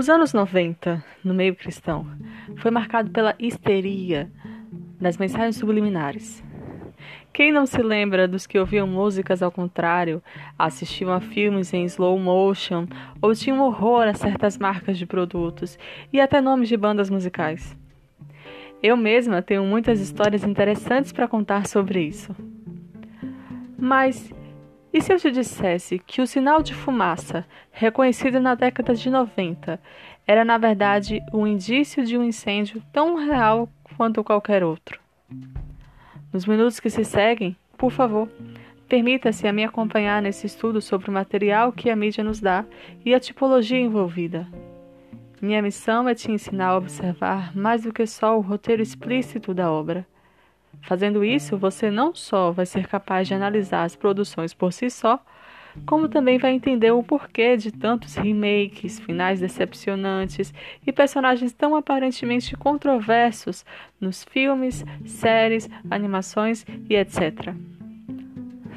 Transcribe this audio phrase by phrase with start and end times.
[0.00, 2.06] Os anos 90, no meio cristão,
[2.56, 4.32] foi marcado pela histeria
[4.98, 6.42] das mensagens subliminares.
[7.34, 10.22] Quem não se lembra dos que ouviam músicas ao contrário,
[10.58, 12.86] assistiam a filmes em slow motion
[13.20, 15.78] ou tinham horror a certas marcas de produtos
[16.10, 17.76] e até nomes de bandas musicais?
[18.82, 22.34] Eu mesma tenho muitas histórias interessantes para contar sobre isso.
[23.76, 24.32] Mas
[24.92, 29.80] e se eu te dissesse que o sinal de fumaça, reconhecido na década de 90,
[30.26, 35.00] era na verdade um indício de um incêndio tão real quanto qualquer outro?
[36.32, 38.28] Nos minutos que se seguem, por favor,
[38.88, 42.64] permita-se a me acompanhar nesse estudo sobre o material que a mídia nos dá
[43.04, 44.48] e a tipologia envolvida.
[45.40, 49.70] Minha missão é te ensinar a observar mais do que só o roteiro explícito da
[49.70, 50.06] obra
[50.82, 55.22] Fazendo isso, você não só vai ser capaz de analisar as produções por si só,
[55.86, 60.52] como também vai entender o porquê de tantos remakes, finais decepcionantes
[60.86, 63.64] e personagens tão aparentemente controversos
[64.00, 67.54] nos filmes, séries, animações e etc.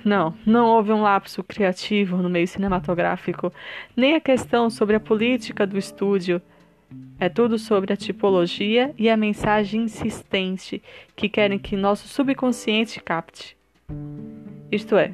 [0.03, 3.51] Não, não houve um lapso criativo no meio cinematográfico,
[3.95, 6.41] nem a questão sobre a política do estúdio
[7.19, 10.83] é tudo sobre a tipologia e a mensagem insistente
[11.15, 13.57] que querem que nosso subconsciente capte.
[14.71, 15.13] Isto é,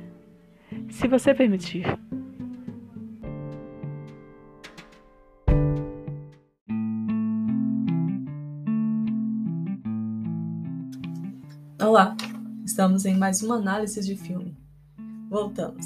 [0.90, 1.86] se você permitir.
[11.82, 12.16] Olá,
[12.66, 14.58] estamos em mais uma análise de filme.
[15.30, 15.86] Voltamos.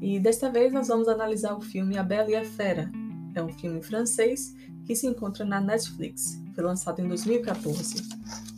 [0.00, 2.90] E desta vez nós vamos analisar o filme A Bela e a Fera,
[3.34, 6.40] é um filme francês que se encontra na Netflix.
[6.54, 8.08] Foi lançado em 2014.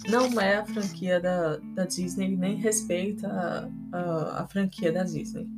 [0.08, 5.48] Não é a franquia da, da Disney, nem respeita a, a, a franquia da Disney.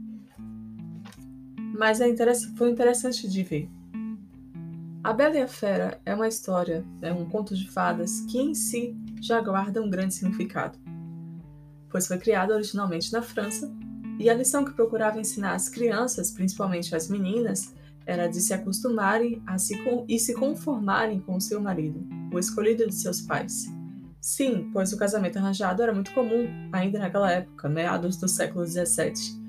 [1.79, 3.71] Mas é interessante, foi interessante de ver.
[5.05, 8.55] A Bela e a Fera é uma história, é um conto de fadas que em
[8.55, 10.79] si já guarda um grande significado,
[11.91, 13.73] pois foi criado originalmente na França
[14.19, 17.75] e a lição que procurava ensinar às crianças, principalmente às meninas,
[18.07, 22.95] era de se acostumarem a se e se conformarem com seu marido, o escolhido de
[22.95, 23.73] seus pais.
[24.21, 29.41] Sim, pois o casamento arranjado era muito comum, ainda naquela época, meados do século XVII.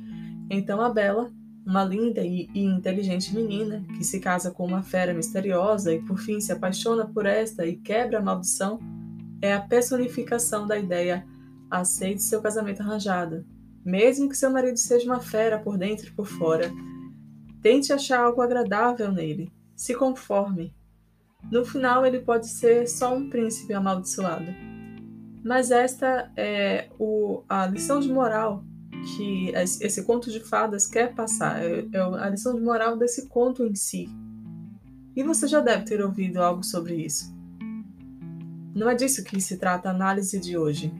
[0.49, 1.31] Então a Bela,
[1.65, 6.17] uma linda e, e inteligente menina que se casa com uma fera misteriosa e por
[6.17, 8.79] fim se apaixona por esta e quebra a maldição,
[9.41, 11.25] é a personificação da ideia
[11.69, 13.45] aceite seu casamento arranjado,
[13.85, 16.71] mesmo que seu marido seja uma fera por dentro e por fora
[17.63, 19.49] Tente achar algo agradável nele.
[19.73, 20.75] Se conforme.
[21.49, 24.53] No final, ele pode ser só um príncipe amaldiçoado.
[25.41, 28.65] Mas esta é o, a lição de moral
[29.15, 31.63] que esse conto de fadas quer passar.
[31.63, 34.09] É, é a lição de moral desse conto em si.
[35.15, 37.33] E você já deve ter ouvido algo sobre isso.
[38.75, 40.93] Não é disso que se trata a análise de hoje.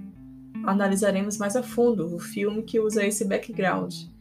[0.64, 4.13] Analisaremos mais a fundo o filme que usa esse background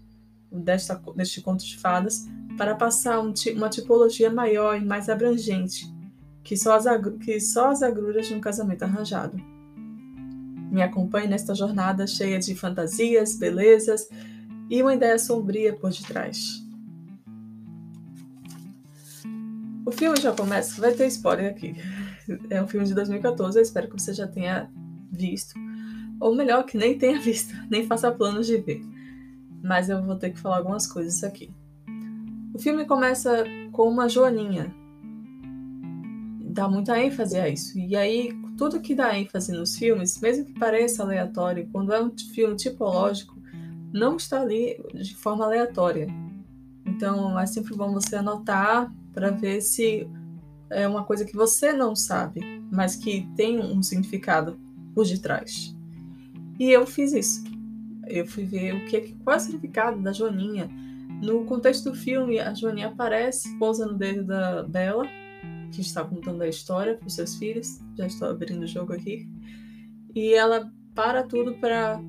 [0.53, 2.27] desta, deste conto de fadas
[2.57, 5.91] para passar um, uma tipologia maior e mais abrangente
[6.43, 6.85] que só, as,
[7.25, 9.37] que só as agruras de um casamento arranjado.
[10.71, 14.09] Me acompanhe nesta jornada cheia de fantasias, belezas
[14.69, 16.63] e uma ideia sombria por detrás.
[19.85, 21.75] O filme já começa, vai ter spoiler aqui.
[22.49, 24.71] É um filme de 2014, eu espero que você já tenha
[25.11, 25.55] visto.
[26.21, 28.92] Ou melhor, que nem tenha visto, nem faça planos de ver
[29.63, 31.51] mas eu vou ter que falar algumas coisas aqui.
[32.53, 34.75] O filme começa com uma joaninha.
[36.51, 37.79] Dá muita ênfase a isso.
[37.79, 42.13] E aí, tudo que dá ênfase nos filmes, mesmo que pareça aleatório, quando é um
[42.35, 43.41] filme tipológico,
[43.93, 46.09] não está ali de forma aleatória.
[46.85, 50.07] Então, é sempre bom você anotar para ver se
[50.69, 52.41] é uma coisa que você não sabe,
[52.71, 54.59] mas que tem um significado
[54.95, 55.75] por detrás.
[56.59, 57.52] E eu fiz isso
[58.13, 60.69] eu fui ver o que, qual é o significado da Joaninha.
[61.23, 65.07] No contexto do filme, a Joaninha aparece, pousa no dedo da Bela,
[65.73, 67.81] que está contando a história para os seus filhos.
[67.97, 69.29] Já estou abrindo o jogo aqui.
[70.15, 72.01] E ela para tudo para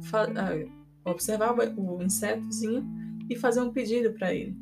[1.06, 2.86] observar o insetozinho
[3.30, 4.58] e fazer um pedido para ele.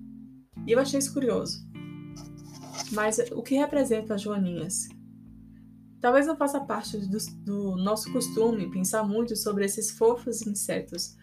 [0.67, 1.65] E eu achei isso curioso.
[2.91, 4.87] Mas o que representa as joaninhas?
[5.99, 11.15] Talvez não faça parte do, do, nosso costume pensar muito sobre esses fofos insetos,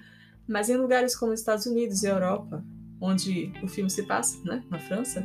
[0.49, 2.65] mas em lugares como Estados Unidos e Europa,
[3.01, 5.25] onde o filme se passa, né, na França,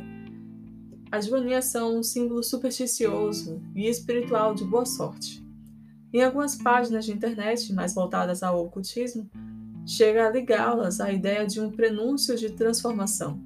[1.10, 5.44] as joaninhas são um símbolo supersticioso e espiritual de boa sorte.
[6.12, 9.30] Em algumas páginas de internet mais voltadas ao ocultismo,
[9.86, 13.40] chega a ligá-las à ideia de um prenúncio de transformação.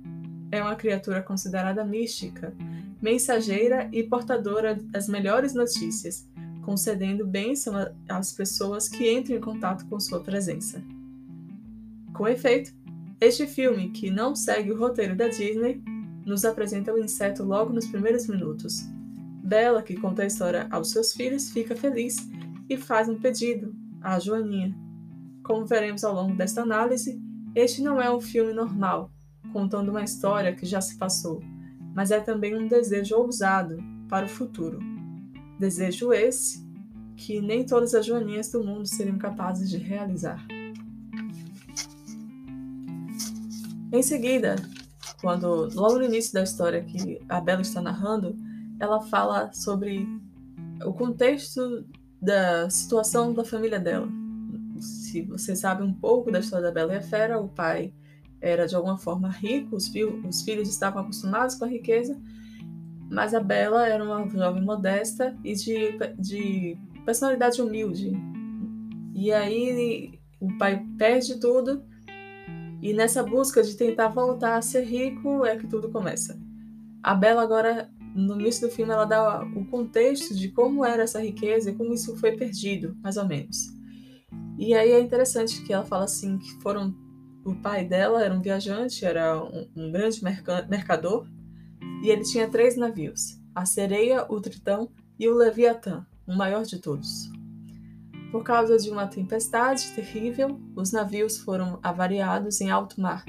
[0.50, 2.54] É uma criatura considerada mística,
[3.02, 6.26] mensageira e portadora das melhores notícias,
[6.64, 7.74] concedendo bênção
[8.08, 10.82] às pessoas que entram em contato com sua presença.
[12.18, 12.74] Com efeito,
[13.20, 15.80] este filme, que não segue o roteiro da Disney,
[16.26, 18.80] nos apresenta o inseto logo nos primeiros minutos.
[19.44, 22.16] Bela, que conta a história aos seus filhos, fica feliz
[22.68, 23.72] e faz um pedido
[24.02, 24.74] à Joaninha.
[25.44, 27.22] Como veremos ao longo desta análise,
[27.54, 29.12] este não é um filme normal,
[29.52, 31.40] contando uma história que já se passou,
[31.94, 33.76] mas é também um desejo ousado
[34.08, 34.80] para o futuro.
[35.56, 36.66] Desejo esse
[37.16, 40.57] que nem todas as joaninhas do mundo seriam capazes de realizar.
[43.90, 44.56] Em seguida,
[45.20, 48.36] quando logo no início da história que a Bela está narrando,
[48.78, 50.06] ela fala sobre
[50.84, 51.86] o contexto
[52.20, 54.08] da situação da família dela.
[54.80, 57.92] Se você sabe um pouco da história da Bela e a Fera, o pai
[58.40, 59.90] era de alguma forma rico, os,
[60.28, 62.20] os filhos estavam acostumados com a riqueza,
[63.10, 68.12] mas a Bela era uma jovem modesta e de, de personalidade humilde.
[69.14, 71.82] E aí o pai perde tudo,
[72.80, 76.38] e nessa busca de tentar voltar a ser rico é que tudo começa.
[77.02, 81.20] A Bela agora, no início do filme, ela dá o contexto de como era essa
[81.20, 83.68] riqueza e como isso foi perdido, mais ou menos.
[84.58, 86.94] E aí é interessante que ela fala assim que foram
[87.44, 91.26] o pai dela era um viajante, era um, um grande mercador,
[92.02, 96.78] e ele tinha três navios: a Sereia, o Tritão e o Leviatã, o maior de
[96.78, 97.30] todos.
[98.30, 103.24] Por causa de uma tempestade terrível, os navios foram avariados em alto mar,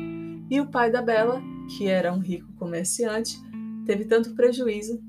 [0.50, 1.42] e o pai da Bela,
[1.78, 3.40] que era um rico comerciante,
[3.86, 5.01] teve tanto prejuízo,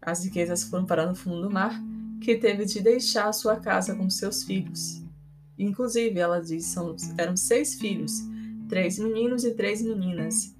[0.00, 1.80] as riquezas foram parar no fundo do mar,
[2.20, 5.02] que teve de deixar sua casa com seus filhos.
[5.56, 8.12] Inclusive, ela diz são eram seis filhos,
[8.68, 10.54] três meninos e três meninas.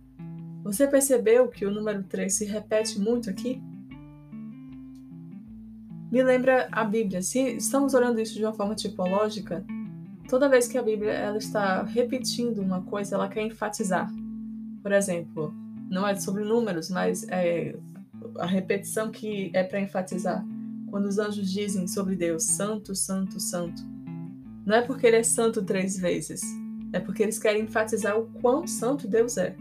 [0.62, 3.60] Você percebeu que o número três se repete muito aqui?
[6.12, 7.22] Me lembra a Bíblia.
[7.22, 9.64] Se estamos olhando isso de uma forma tipológica,
[10.28, 14.12] toda vez que a Bíblia ela está repetindo uma coisa, ela quer enfatizar.
[14.82, 15.54] Por exemplo,
[15.90, 17.74] não é sobre números, mas é
[18.38, 20.44] a repetição que é para enfatizar.
[20.90, 23.82] Quando os anjos dizem sobre Deus, Santo, Santo, Santo.
[24.66, 26.42] Não é porque ele é santo três vezes,
[26.92, 29.56] é porque eles querem enfatizar o quão santo Deus é.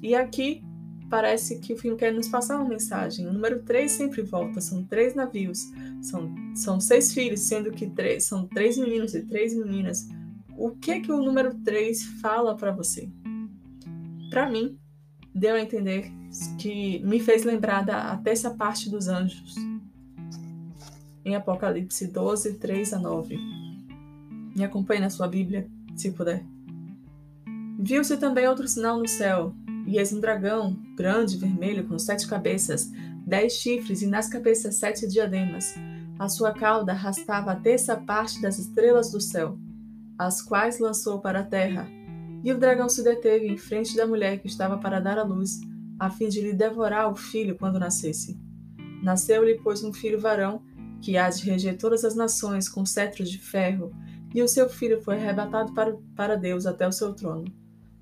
[0.00, 0.62] E aqui
[1.08, 3.26] parece que o filme quer nos passar uma mensagem.
[3.26, 5.70] O número três sempre volta, são três navios,
[6.02, 10.08] são, são seis filhos, sendo que três, são três meninos e três meninas.
[10.56, 13.08] O que que o número três fala para você?
[14.30, 14.78] Para mim,
[15.34, 16.12] deu a entender
[16.58, 19.54] que me fez lembrar da terça parte dos anjos.
[21.24, 23.36] Em Apocalipse 12, 3 a 9.
[24.56, 26.44] Me acompanhe na sua Bíblia, se puder.
[27.78, 29.54] Viu-se também outro sinal no céu,
[29.88, 32.92] e eis um dragão, grande, vermelho, com sete cabeças,
[33.26, 35.74] dez chifres e nas cabeças sete diademas.
[36.18, 39.58] A sua cauda arrastava a terça parte das estrelas do céu,
[40.18, 41.88] as quais lançou para a terra.
[42.44, 45.58] E o dragão se deteve em frente da mulher que estava para dar à luz,
[45.98, 48.38] a fim de lhe devorar o filho quando nascesse.
[49.02, 50.60] Nasceu-lhe, pois, um filho varão,
[51.00, 53.90] que há de reger todas as nações com cetros de ferro,
[54.34, 57.46] e o seu filho foi arrebatado para, para Deus até o seu trono.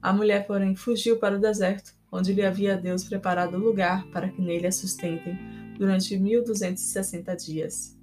[0.06, 4.40] A mulher, porém, fugiu para o deserto, onde lhe havia Deus preparado lugar para que
[4.40, 5.36] nele a sustentem
[5.76, 7.98] durante mil duzentos e sessenta dias.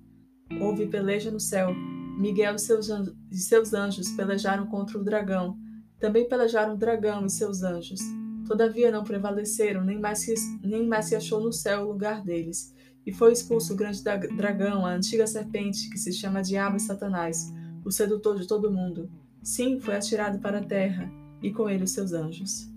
[0.60, 1.74] Houve peleja no céu.
[2.20, 5.58] Miguel e seus, anjos, e seus anjos pelejaram contra o dragão.
[5.98, 8.02] Também pelejaram o dragão e seus anjos.
[8.46, 12.76] Todavia não prevaleceram, nem mais, se, nem mais se achou no céu o lugar deles.
[13.06, 17.50] E foi expulso o grande dragão, a antiga serpente, que se chama Diabo e Satanás,
[17.86, 19.10] o sedutor de todo mundo.
[19.42, 21.10] Sim, foi atirado para a terra,
[21.44, 22.72] e com ele os seus anjos.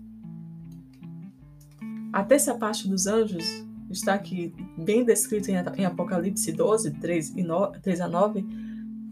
[2.13, 3.45] A terça parte dos anjos
[3.89, 7.33] está aqui bem descrito em Apocalipse 12, 3,
[7.81, 8.45] 3 a 9,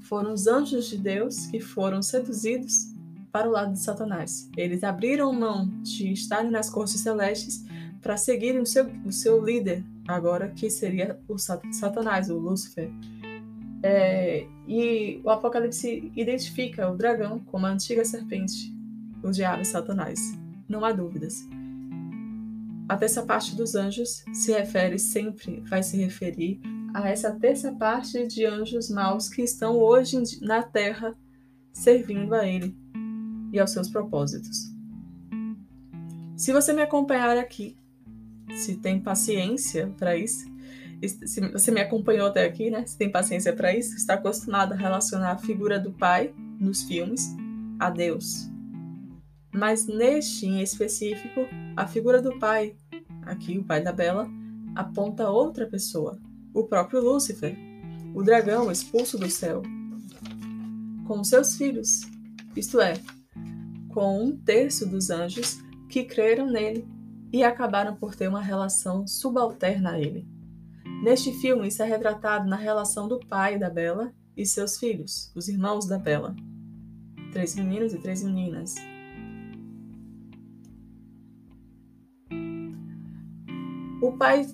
[0.02, 2.94] foram os anjos de Deus que foram seduzidos
[3.32, 4.50] para o lado de Satanás.
[4.56, 7.66] Eles abriram mão de estarem nas cortes celestes
[8.02, 12.90] para seguirem o seu, o seu líder, agora que seria o Satanás, o Lúcifer.
[13.82, 18.75] É, e o Apocalipse identifica o dragão como a antiga serpente,
[19.28, 20.20] o diabo e Satanás.
[20.68, 21.48] Não há dúvidas.
[22.88, 26.60] Até essa parte dos anjos se refere sempre, vai se referir
[26.94, 31.16] a essa terça parte de anjos maus que estão hoje na terra
[31.74, 32.76] servindo a ele
[33.52, 34.72] e aos seus propósitos.
[36.38, 37.76] Se você me acompanhar aqui,
[38.56, 40.46] se tem paciência para isso,
[41.26, 42.86] se você me acompanhou até aqui, né?
[42.86, 47.36] Se tem paciência para isso, está acostumado a relacionar a figura do pai nos filmes
[47.80, 48.55] a Deus.
[49.56, 51.48] Mas neste em específico,
[51.78, 52.76] a figura do pai,
[53.22, 54.28] aqui o pai da Bela,
[54.76, 56.20] aponta outra pessoa,
[56.54, 57.58] o próprio Lúcifer,
[58.14, 59.62] o dragão expulso do céu,
[61.08, 62.02] com seus filhos,
[62.54, 62.96] isto é,
[63.94, 66.86] com um terço dos anjos que creram nele
[67.32, 70.28] e acabaram por ter uma relação subalterna a ele.
[71.02, 75.48] Neste filme, isso é retratado na relação do pai da Bela e seus filhos, os
[75.48, 76.36] irmãos da Bela.
[77.32, 78.76] Três meninos e três meninas.
[84.06, 84.48] O pai,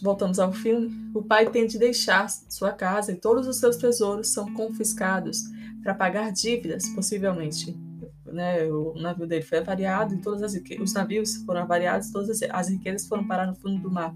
[0.00, 4.32] voltamos ao filme, o pai tem de deixar sua casa e todos os seus tesouros
[4.32, 5.42] são confiscados
[5.82, 7.78] para pagar dívidas, possivelmente.
[8.24, 10.40] Né, o navio dele foi avariado e todos
[10.80, 14.14] os navios foram avariados, todas as, as riquezas foram parar no fundo do mar.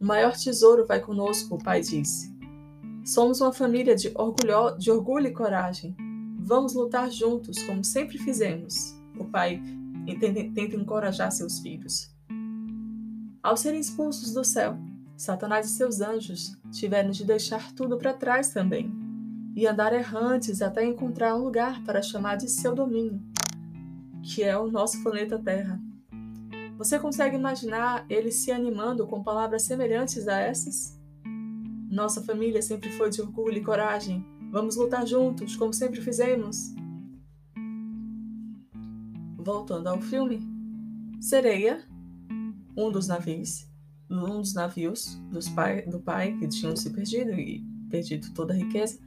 [0.00, 2.32] O maior tesouro vai conosco, o pai disse.
[3.04, 5.96] Somos uma família de, orgulho, de orgulho e coragem.
[6.38, 8.94] Vamos lutar juntos, como sempre fizemos.
[9.18, 9.60] O pai
[10.20, 12.14] tenta encorajar seus filhos.
[13.46, 14.76] Ao serem expulsos do céu,
[15.16, 18.92] Satanás e seus anjos tiveram de deixar tudo para trás também
[19.54, 23.22] e andar errantes até encontrar um lugar para chamar de seu domínio,
[24.20, 25.80] que é o nosso planeta Terra.
[26.76, 30.98] Você consegue imaginar eles se animando com palavras semelhantes a essas?
[31.88, 34.26] Nossa família sempre foi de orgulho e coragem.
[34.50, 36.74] Vamos lutar juntos, como sempre fizemos.
[39.38, 40.42] Voltando ao filme,
[41.20, 41.86] Sereia,
[42.76, 43.68] um dos navios,
[44.10, 48.56] um dos navios dos pai, do pai que tinham se perdido e perdido toda a
[48.56, 48.98] riqueza,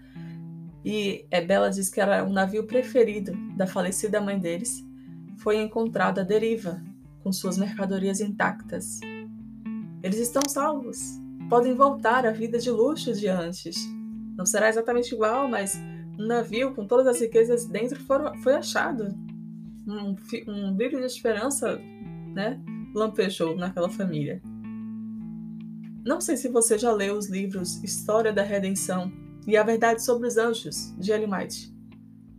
[0.84, 4.84] e Bela diz que era o navio preferido da falecida mãe deles,
[5.38, 6.82] foi encontrado à deriva,
[7.24, 9.00] com suas mercadorias intactas.
[10.02, 11.00] Eles estão salvos,
[11.50, 13.76] podem voltar à vida de luxo de antes.
[14.38, 15.78] Não será exatamente igual, mas
[16.18, 19.14] um navio com todas as riquezas dentro foram, foi achado.
[19.86, 20.16] Um,
[20.48, 21.78] um brilho de esperança
[22.34, 22.62] né,
[22.94, 24.42] lampejou naquela família.
[26.06, 29.12] Não sei se você já leu os livros História da Redenção
[29.46, 31.74] e A Verdade sobre os Anjos, de Ellen White,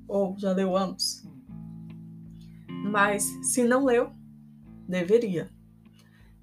[0.09, 1.25] ou já leu ambos.
[2.69, 4.11] Mas, se não leu,
[4.88, 5.50] deveria.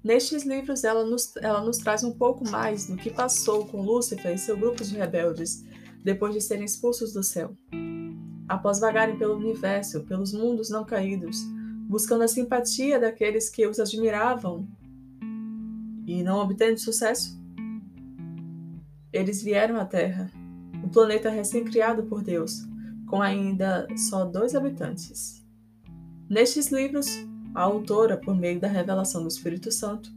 [0.02, 4.34] Nestes livros, ela nos, ela nos traz um pouco mais do que passou com Lúcifer
[4.34, 5.64] e seu grupo de rebeldes
[6.04, 7.54] depois de serem expulsos do céu.
[8.48, 11.36] Após vagarem pelo universo, pelos mundos não caídos,
[11.88, 14.68] buscando a simpatia daqueles que os admiravam
[16.06, 17.40] e não obtendo sucesso,
[19.10, 20.30] eles vieram à Terra
[20.84, 22.62] o planeta recém-criado por Deus,
[23.06, 25.44] com ainda só dois habitantes.
[26.28, 27.06] Nestes livros,
[27.54, 30.12] a autora, por meio da revelação do Espírito Santo,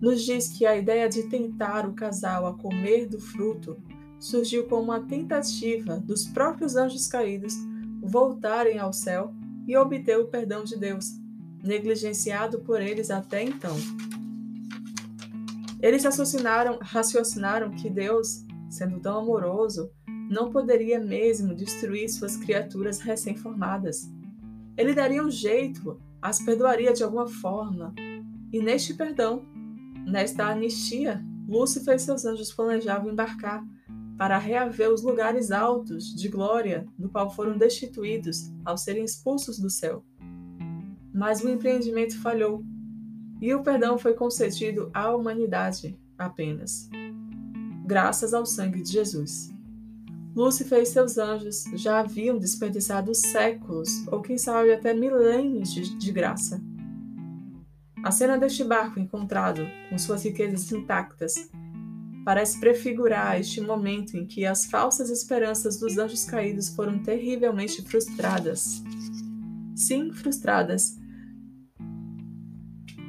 [0.00, 3.76] nos diz que a ideia de tentar o casal a comer do fruto
[4.18, 7.54] surgiu como uma tentativa dos próprios anjos caídos
[8.02, 9.32] voltarem ao céu
[9.66, 11.06] e obter o perdão de Deus,
[11.62, 13.76] negligenciado por eles até então.
[15.80, 19.90] Eles raciocinaram, raciocinaram que Deus, sendo tão amoroso,
[20.30, 24.08] não poderia mesmo destruir suas criaturas recém-formadas.
[24.76, 27.92] Ele daria um jeito, as perdoaria de alguma forma.
[28.52, 29.44] E neste perdão,
[30.06, 33.62] nesta anistia, Lúcifer e seus anjos planejavam embarcar
[34.16, 39.70] para reaver os lugares altos de glória do qual foram destituídos ao serem expulsos do
[39.70, 40.04] céu.
[41.12, 42.64] Mas o empreendimento falhou
[43.40, 46.88] e o perdão foi concedido à humanidade apenas,
[47.84, 49.52] graças ao sangue de Jesus.
[50.34, 56.12] Lúcifer e seus anjos já haviam desperdiçado séculos, ou quem sabe até milênios de, de
[56.12, 56.62] graça.
[58.02, 61.50] A cena deste barco encontrado, com suas riquezas intactas,
[62.24, 68.82] parece prefigurar este momento em que as falsas esperanças dos anjos caídos foram terrivelmente frustradas.
[69.74, 70.96] Sim, frustradas.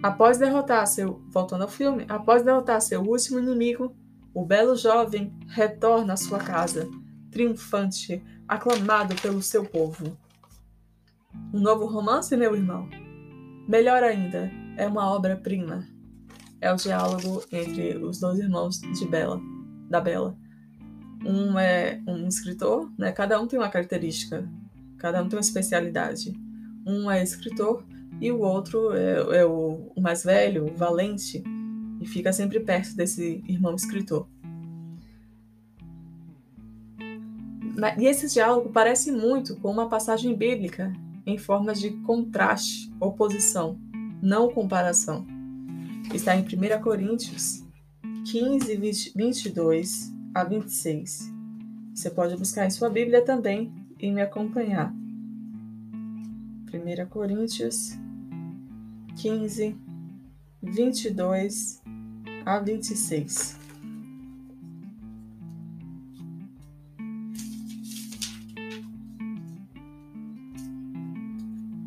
[0.02, 3.96] Após derrotar seu, voltando ao filme, após derrotar seu último inimigo,
[4.34, 6.90] o belo jovem retorna à sua casa
[7.34, 10.16] triunfante, aclamado pelo seu povo.
[11.52, 12.88] Um novo romance, meu irmão?
[13.68, 15.93] Melhor ainda, é uma obra-prima.
[16.64, 19.38] É o diálogo entre os dois irmãos de Bela,
[19.90, 20.34] da Bela.
[21.26, 23.12] Um é um escritor, né?
[23.12, 24.50] Cada um tem uma característica,
[24.98, 26.34] cada um tem uma especialidade.
[26.88, 27.84] Um é escritor
[28.22, 31.44] e o outro é, é o, mais velho, o valente,
[32.00, 34.26] e fica sempre perto desse irmão escritor.
[38.00, 40.94] E esse diálogo parece muito com uma passagem bíblica
[41.26, 43.78] em forma de contraste, oposição,
[44.22, 45.33] não comparação.
[46.12, 47.64] Está em 1 Coríntios
[48.26, 51.32] 15, 20, 22 a 26.
[51.94, 54.92] Você pode buscar em sua Bíblia também e me acompanhar.
[56.74, 57.92] 1 Coríntios
[59.18, 59.78] 15,
[60.62, 61.82] 22
[62.46, 63.60] a 26.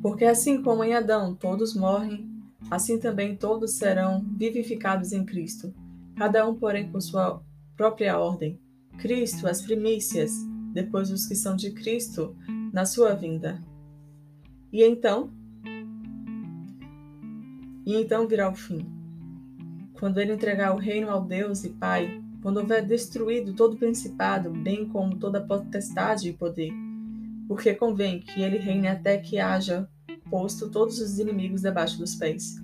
[0.02, 2.35] Porque assim como em Adão todos morrem,
[2.70, 5.74] assim também todos serão vivificados em Cristo,
[6.16, 7.42] cada um, porém, com sua
[7.76, 8.58] própria ordem.
[8.98, 10.32] Cristo, as primícias,
[10.72, 12.34] depois os que são de Cristo,
[12.72, 13.60] na sua vinda.
[14.72, 15.30] E então?
[17.84, 18.86] E então virá o fim.
[19.98, 24.86] Quando ele entregar o reino ao Deus e Pai, quando houver destruído todo principado, bem
[24.88, 26.72] como toda potestade e poder,
[27.48, 29.88] porque convém que ele reine até que haja
[30.30, 32.56] posto todos os inimigos debaixo dos pés.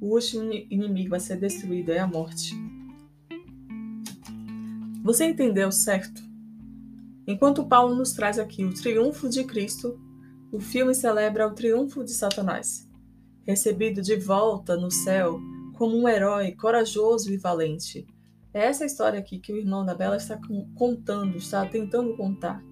[0.00, 2.54] O último inimigo a ser destruído é a morte.
[5.02, 6.20] Você entendeu certo?
[7.26, 9.98] Enquanto Paulo nos traz aqui o triunfo de Cristo,
[10.52, 12.88] o filme celebra o triunfo de Satanás,
[13.46, 15.40] recebido de volta no céu
[15.74, 18.06] como um herói corajoso e valente.
[18.52, 20.40] É essa história aqui que o irmão da Bela está
[20.74, 22.62] contando, está tentando contar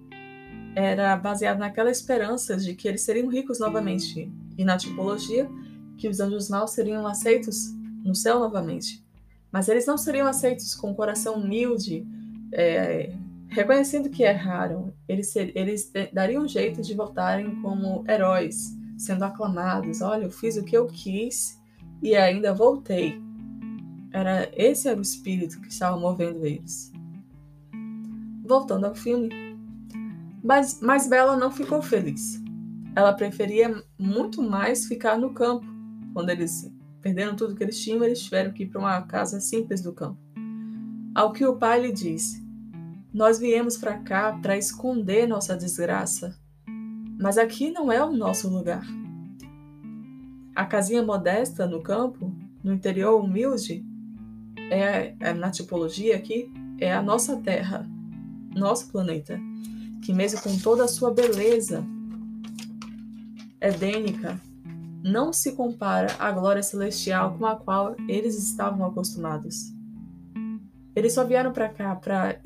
[0.75, 5.49] era baseado naquela esperança de que eles seriam ricos novamente e na tipologia
[5.97, 9.03] que os anjos maus seriam aceitos no céu novamente.
[9.51, 12.05] Mas eles não seriam aceitos com o coração humilde,
[12.51, 13.15] é,
[13.47, 14.93] reconhecendo que erraram.
[15.07, 20.01] Eles, ser, eles dariam um jeito de voltarem como heróis, sendo aclamados.
[20.01, 21.57] Olha, eu fiz o que eu quis
[22.03, 23.21] e ainda voltei.
[24.11, 26.91] Era esse era o espírito que estava movendo eles.
[28.43, 29.29] Voltando ao filme,
[30.45, 32.39] mas, mas Bela não ficou feliz.
[32.95, 35.65] Ela preferia muito mais ficar no campo.
[36.13, 36.71] Quando eles
[37.01, 40.19] perderam tudo que eles tinham, eles tiveram que ir para uma casa simples do campo.
[41.15, 42.45] Ao que o pai lhe disse:
[43.11, 46.39] Nós viemos para cá para esconder nossa desgraça,
[47.19, 48.85] mas aqui não é o nosso lugar.
[50.55, 52.31] A casinha modesta no campo,
[52.63, 53.83] no interior humilde,
[54.69, 57.89] é, é na tipologia aqui, é a nossa terra,
[58.55, 59.39] nosso planeta
[60.05, 61.83] que, mesmo com toda a sua beleza
[63.59, 64.39] edênica,
[65.03, 69.73] não se compara à glória celestial com a qual eles estavam acostumados.
[70.95, 72.39] Eles só vieram para cá para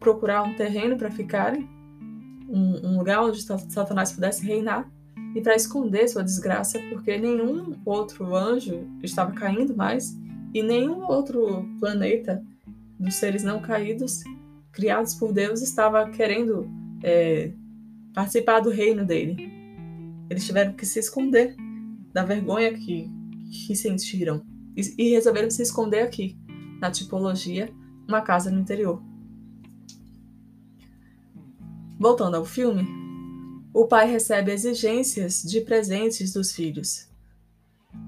[0.00, 1.68] procurar um terreno para ficarem,
[2.48, 4.90] um, um lugar onde Satanás pudesse reinar
[5.34, 10.16] e para esconder sua desgraça, porque nenhum outro anjo estava caindo mais
[10.54, 12.42] e nenhum outro planeta
[12.98, 14.22] dos seres não caídos
[14.72, 17.52] criados por Deus estava querendo é,
[18.14, 19.52] participar do reino dele.
[20.28, 21.54] Eles tiveram que se esconder
[22.12, 23.10] da vergonha que,
[23.66, 24.42] que sentiram
[24.76, 26.36] e, e resolveram se esconder aqui,
[26.80, 27.72] na tipologia,
[28.06, 29.02] uma casa no interior.
[31.98, 32.86] Voltando ao filme,
[33.72, 37.08] o pai recebe exigências de presentes dos filhos,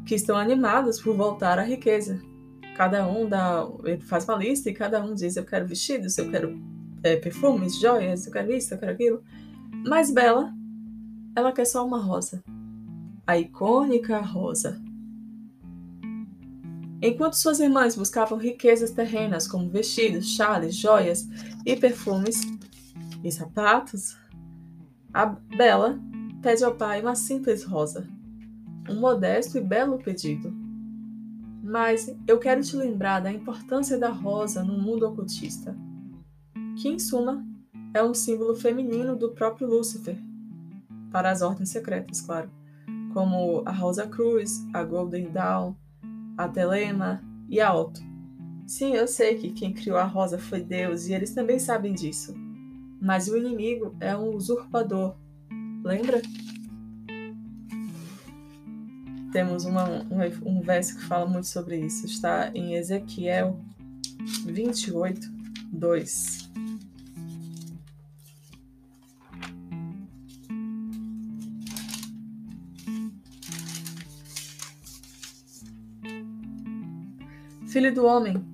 [0.06, 2.20] que estão animados por voltar à riqueza.
[2.76, 6.30] Cada um dá, ele faz uma lista e cada um diz: Eu quero vestidos, eu
[6.30, 6.58] quero
[7.02, 9.22] é, perfumes, joias, eu quero isso, eu quero aquilo.
[9.86, 10.52] Mas Bela,
[11.34, 12.42] ela quer só uma rosa.
[13.26, 14.80] A icônica rosa.
[17.00, 21.28] Enquanto suas irmãs buscavam riquezas terrenas como vestidos, chales, joias
[21.64, 22.40] e perfumes
[23.22, 24.16] e sapatos,
[25.14, 26.00] a Bela
[26.42, 28.08] pede ao pai uma simples rosa.
[28.88, 30.52] Um modesto e belo pedido.
[31.62, 35.76] Mas eu quero te lembrar da importância da rosa no mundo ocultista
[36.78, 37.44] que, em suma,
[37.92, 40.16] é um símbolo feminino do próprio Lúcifer,
[41.10, 42.48] para as ordens secretas, claro,
[43.12, 45.74] como a Rosa Cruz, a Golden Dawn,
[46.36, 48.00] a Telema e a Otto.
[48.64, 52.34] Sim, eu sei que quem criou a rosa foi Deus e eles também sabem disso.
[53.00, 55.16] Mas o inimigo é um usurpador.
[55.82, 56.20] Lembra?
[59.32, 62.04] Temos uma, um, um verso que fala muito sobre isso.
[62.04, 63.58] Está em Ezequiel
[64.44, 65.32] 28,
[65.72, 66.47] 2.
[77.78, 78.44] Filho do homem,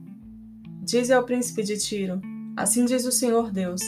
[0.82, 2.20] dize ao príncipe de Tiro:
[2.54, 3.80] Assim diz o Senhor Deus: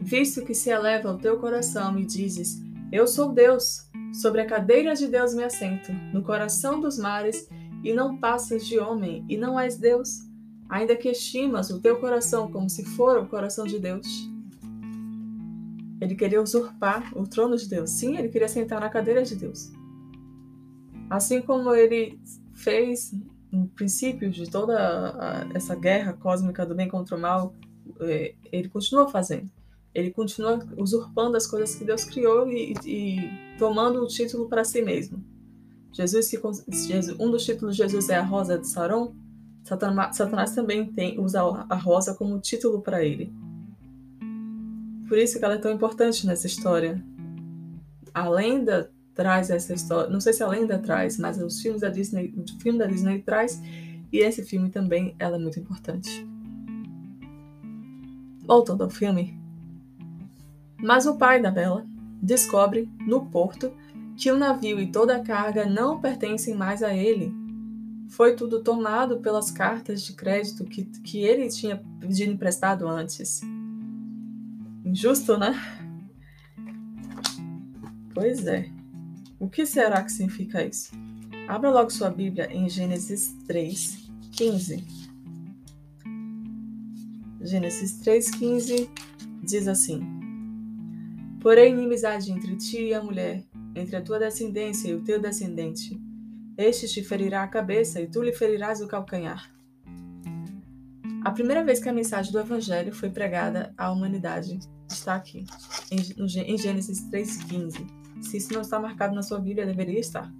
[0.00, 4.94] Visto que se eleva o teu coração e dizes: Eu sou Deus, sobre a cadeira
[4.94, 7.46] de Deus me assento, no coração dos mares,
[7.82, 10.20] e não passas de homem, e não és Deus,
[10.66, 14.06] ainda que estimas o teu coração como se for o coração de Deus.
[16.00, 17.90] Ele queria usurpar o trono de Deus.
[17.90, 19.70] Sim, ele queria sentar na cadeira de Deus.
[21.10, 22.18] Assim como ele
[22.54, 23.12] fez
[23.54, 27.54] no princípio de toda a, essa guerra cósmica do bem contra o mal,
[28.00, 29.50] é, ele continua fazendo.
[29.94, 34.82] Ele continua usurpando as coisas que Deus criou e, e tomando o título para si
[34.82, 35.24] mesmo.
[35.92, 36.28] Jesus,
[36.68, 39.14] Jesus, um dos títulos de Jesus é a Rosa de Saron,
[39.64, 43.32] Satanás também tem, usa a rosa como título para ele.
[45.08, 47.02] Por isso que ela é tão importante nessa história.
[48.12, 50.10] A lenda traz essa história.
[50.10, 53.22] Não sei se a lenda traz, mas os filmes da Disney, o filme da Disney
[53.22, 53.60] traz,
[54.12, 56.26] e esse filme também ela é muito importante.
[58.46, 59.38] Voltando ao filme.
[60.82, 61.86] Mas o pai da Bela
[62.20, 63.72] descobre no porto
[64.16, 67.32] que o navio e toda a carga não pertencem mais a ele.
[68.10, 73.40] Foi tudo tomado pelas cartas de crédito que, que ele tinha pedido emprestado antes.
[74.84, 75.54] Injusto, né?
[78.14, 78.70] Pois é.
[79.44, 80.90] O que será que significa isso?
[81.46, 84.82] Abra logo sua Bíblia em Gênesis 3, 15.
[87.42, 88.90] Gênesis 3, 15
[89.42, 90.00] diz assim:
[91.42, 96.00] Porém, inimizade entre ti e a mulher, entre a tua descendência e o teu descendente.
[96.56, 99.54] Este te ferirá a cabeça e tu lhe ferirás o calcanhar.
[101.22, 105.44] A primeira vez que a mensagem do Evangelho foi pregada à humanidade está aqui,
[105.90, 108.03] em Gênesis 3,15.
[108.24, 110.32] Se isso não está marcado na sua Bíblia, deveria estar.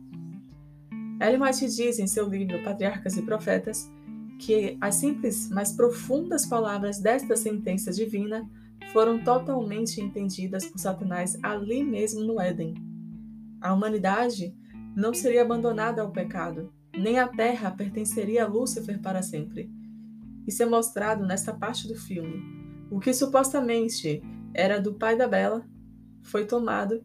[1.20, 3.90] Ellen White diz em seu livro Patriarcas e Profetas
[4.38, 8.48] que as simples, mas profundas palavras desta sentença divina
[8.92, 12.74] foram totalmente entendidas por Satanás ali mesmo no Éden.
[13.60, 14.54] A humanidade
[14.96, 19.70] não seria abandonada ao pecado, nem a terra pertenceria a Lúcifer para sempre.
[20.46, 22.42] Isso é mostrado nesta parte do filme.
[22.90, 25.66] O que supostamente era do pai da Bela
[26.22, 27.04] foi tomado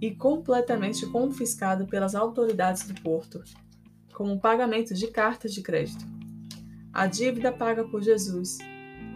[0.00, 3.42] e completamente confiscado pelas autoridades do porto,
[4.14, 6.04] como pagamento de cartas de crédito.
[6.92, 8.58] A dívida paga por Jesus,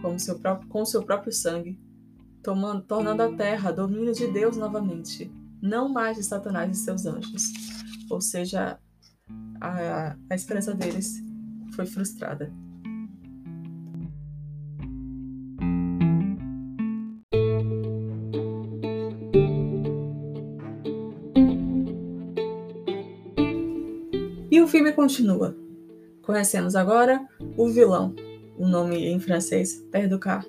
[0.01, 1.79] com seu próprio, com seu próprio sangue,
[2.41, 5.31] tomando, tornando a terra domínio de Deus novamente
[5.63, 7.53] não mais de Satanás e seus anjos.
[8.09, 8.77] Ou seja,
[9.61, 11.23] a, a esperança deles
[11.73, 12.51] foi frustrada.
[24.73, 25.55] Filme continua.
[26.23, 27.23] Conhecemos agora
[27.55, 28.15] o vilão,
[28.57, 30.43] o nome em francês Perducar,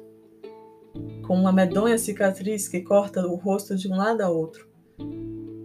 [1.27, 4.67] com uma medonha cicatriz que corta o rosto de um lado a outro.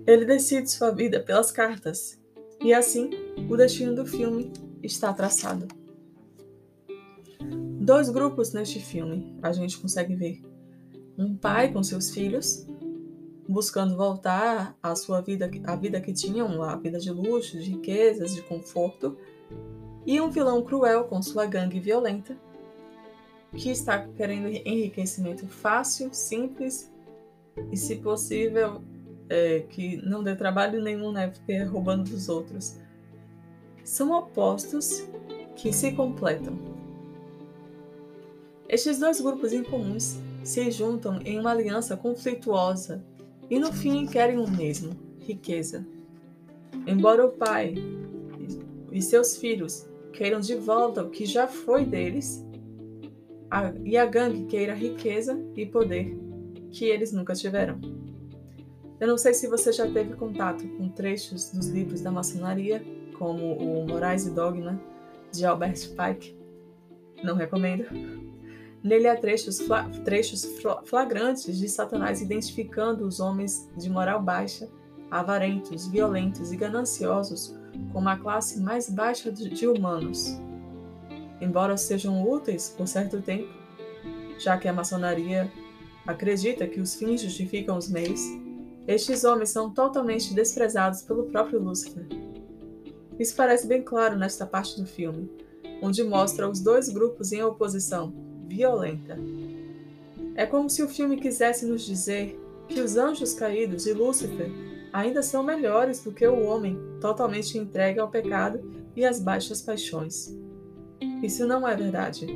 [0.05, 2.19] Ele decide sua vida pelas cartas,
[2.61, 3.11] e assim
[3.49, 4.51] o destino do filme
[4.83, 5.65] está traçado.
[7.79, 10.41] Dois grupos neste filme a gente consegue ver.
[11.17, 12.67] Um pai com seus filhos,
[13.49, 18.35] buscando voltar à sua vida, à vida que tinham, a vida de luxo, de riquezas,
[18.35, 19.17] de conforto,
[20.05, 22.37] e um vilão cruel com sua gangue violenta,
[23.51, 26.93] que está querendo enriquecimento fácil, simples
[27.71, 28.83] e, se possível,
[29.27, 31.29] é, que não dê trabalho nenhum, né?
[31.29, 32.77] Porque é roubando dos outros.
[33.83, 35.03] São opostos
[35.55, 36.53] que se completam.
[38.67, 43.03] Estes dois grupos incomuns se juntam em uma aliança conflituosa
[43.49, 45.85] e no fim querem o mesmo: riqueza.
[46.85, 47.75] Embora o pai
[48.91, 52.45] e seus filhos queiram de volta o que já foi deles,
[53.49, 56.17] a, e a gangue queira riqueza e poder
[56.71, 57.79] que eles nunca tiveram.
[58.99, 62.83] Eu não sei se você já teve contato com trechos dos livros da maçonaria,
[63.17, 64.79] como o Morais e Dogma,
[65.31, 66.37] de Albert Pike.
[67.23, 67.85] Não recomendo.
[68.83, 70.45] Nele há trechos, fla trechos
[70.85, 74.69] flagrantes de Satanás identificando os homens de moral baixa,
[75.11, 77.55] avarentos, violentos e gananciosos
[77.91, 80.39] como a classe mais baixa de humanos.
[81.41, 83.49] Embora sejam úteis por certo tempo,
[84.37, 85.51] já que a maçonaria
[86.07, 88.21] acredita que os fins justificam os meios,
[88.87, 92.07] estes homens são totalmente desprezados pelo próprio Lúcifer.
[93.19, 95.29] Isso parece bem claro nesta parte do filme,
[95.81, 99.17] onde mostra os dois grupos em oposição, violenta.
[100.35, 104.49] É como se o filme quisesse nos dizer que os anjos caídos e Lúcifer
[104.91, 108.59] ainda são melhores do que o homem totalmente entregue ao pecado
[108.95, 110.35] e às baixas paixões.
[111.21, 112.27] Isso não é verdade.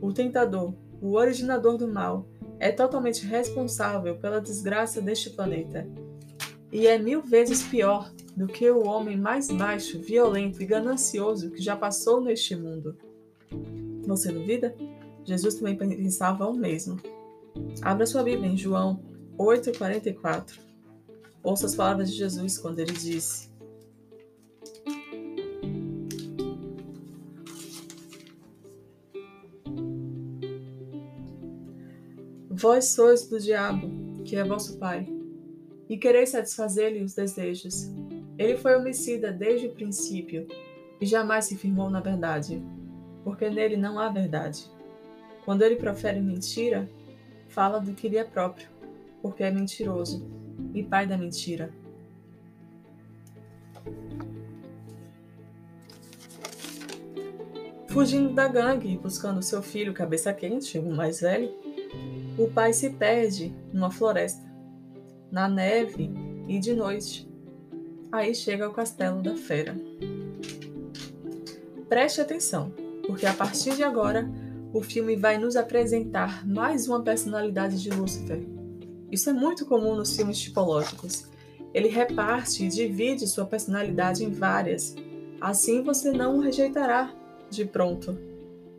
[0.00, 2.26] O tentador, o originador do mal,
[2.58, 5.86] é totalmente responsável pela desgraça deste planeta.
[6.70, 11.62] E é mil vezes pior do que o homem mais baixo, violento e ganancioso que
[11.62, 12.96] já passou neste mundo.
[14.06, 14.74] Você duvida?
[15.24, 17.00] Jesus também pensava o mesmo.
[17.80, 19.00] Abra sua Bíblia em João
[19.38, 20.58] 8,44.
[21.42, 23.50] Ouça as palavras de Jesus quando ele disse:
[32.48, 33.90] Vós sois do diabo,
[34.24, 35.08] que é vosso pai,
[35.88, 37.90] e quereis satisfazer-lhe os desejos.
[38.38, 40.46] Ele foi homicida desde o princípio
[41.00, 42.62] e jamais se firmou na verdade,
[43.24, 44.70] porque nele não há verdade.
[45.44, 46.88] Quando ele profere mentira,
[47.48, 48.68] fala do que lhe é próprio,
[49.20, 50.24] porque é mentiroso
[50.74, 51.70] e pai da mentira.
[57.88, 61.52] Fugindo da gangue e buscando seu filho cabeça quente, o mais velho,
[62.38, 64.50] o pai se perde numa floresta,
[65.30, 66.10] na neve
[66.48, 67.28] e de noite.
[68.10, 69.76] Aí chega ao castelo da fera.
[71.88, 72.72] Preste atenção,
[73.06, 74.30] porque a partir de agora
[74.72, 78.42] o filme vai nos apresentar mais uma personalidade de Lúcifer.
[79.10, 81.28] Isso é muito comum nos filmes tipológicos.
[81.74, 84.96] Ele reparte e divide sua personalidade em várias.
[85.40, 87.14] Assim você não o rejeitará
[87.50, 88.18] de pronto.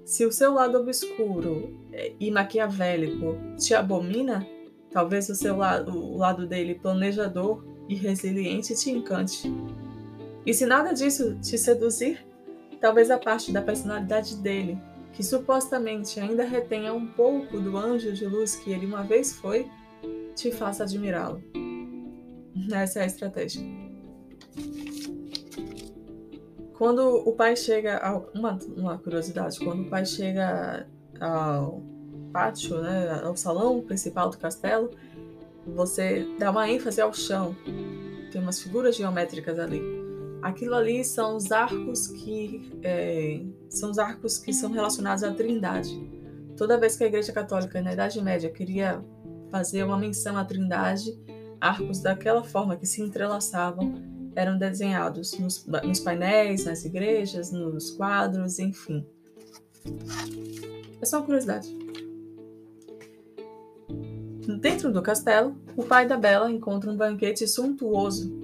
[0.04, 4.46] Se o seu lado obscuro é, e maquiavélico te abomina,
[4.90, 9.54] talvez o seu lado, o lado dele planejador e resiliente te encante.
[10.46, 12.26] E se nada disso te seduzir,
[12.82, 14.78] talvez a parte da personalidade dele,
[15.14, 19.70] que supostamente ainda retenha um pouco do anjo de luz que ele uma vez foi,
[20.36, 21.42] te faça admirá-lo.
[22.72, 23.62] Essa é a estratégia.
[26.78, 30.88] Quando o pai chega ao, uma, uma curiosidade, quando o pai chega
[31.20, 31.82] ao
[32.32, 34.90] pátio, né, ao salão principal do castelo,
[35.66, 37.56] você dá uma ênfase ao chão.
[38.32, 40.03] Tem umas figuras geométricas ali.
[40.44, 45.98] Aquilo ali são os arcos que é, são os arcos que são relacionados à Trindade.
[46.58, 49.02] Toda vez que a Igreja Católica na Idade Média queria
[49.50, 51.18] fazer uma menção à Trindade,
[51.62, 53.94] arcos daquela forma que se entrelaçavam
[54.36, 59.08] eram desenhados nos, nos painéis, nas igrejas, nos quadros, enfim.
[61.02, 61.74] É só uma curiosidade.
[64.60, 68.43] Dentro do castelo, o pai da Bela encontra um banquete suntuoso.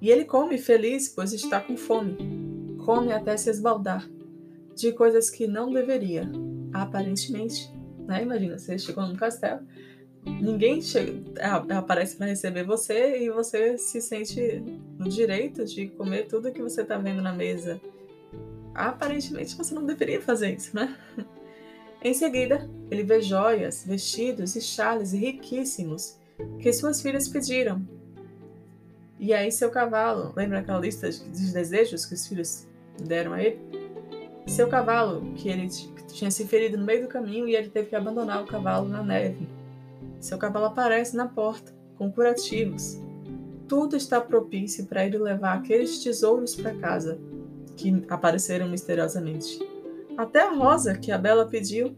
[0.00, 2.16] E ele come feliz, pois está com fome.
[2.84, 4.08] Come até se esbaldar
[4.74, 6.30] de coisas que não deveria,
[6.72, 7.72] aparentemente.
[8.06, 8.22] Né?
[8.22, 9.66] Imagina, você chegou num castelo,
[10.24, 11.22] ninguém chega,
[11.70, 14.62] aparece para receber você e você se sente
[14.98, 17.80] no direito de comer tudo que você está vendo na mesa.
[18.74, 20.94] Aparentemente você não deveria fazer isso, né?
[22.02, 26.18] Em seguida, ele vê joias, vestidos e chales riquíssimos
[26.60, 27.95] que suas filhas pediram.
[29.18, 32.66] E aí seu cavalo, lembra aquela lista de desejos que os filhos
[33.02, 33.58] deram a ele?
[34.46, 35.68] Seu cavalo, que ele
[36.12, 39.02] tinha se ferido no meio do caminho e ele teve que abandonar o cavalo na
[39.02, 39.48] neve.
[40.20, 43.00] Seu cavalo aparece na porta, com curativos.
[43.66, 47.18] Tudo está propício para ele levar aqueles tesouros para casa,
[47.76, 49.58] que apareceram misteriosamente.
[50.16, 51.96] Até a rosa que a Bela pediu,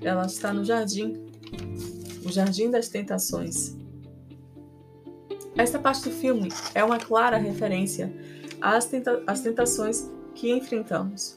[0.00, 1.24] ela está no jardim,
[2.24, 3.75] o jardim das tentações.
[5.56, 8.12] Esta parte do filme é uma clara referência
[8.60, 11.36] às, tenta às tentações que enfrentamos.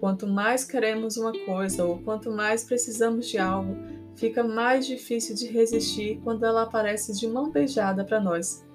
[0.00, 3.76] Quanto mais queremos uma coisa ou quanto mais precisamos de algo,
[4.16, 8.66] fica mais difícil de resistir quando ela aparece de mão beijada para nós,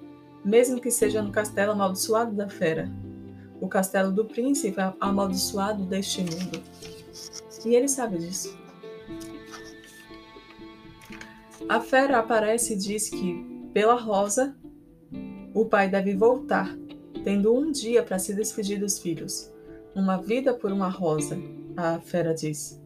[0.42, 2.90] mesmo que seja no castelo amaldiçoado da fera,
[3.60, 6.62] o castelo do príncipe amaldiçoado deste mundo.
[7.66, 8.56] E ele sabe disso.
[11.68, 14.56] A fera aparece e diz que, pela rosa,
[15.60, 16.72] o pai deve voltar,
[17.24, 19.52] tendo um dia para se despedir dos filhos.
[19.92, 21.36] Uma vida por uma rosa,
[21.76, 22.80] a fera diz.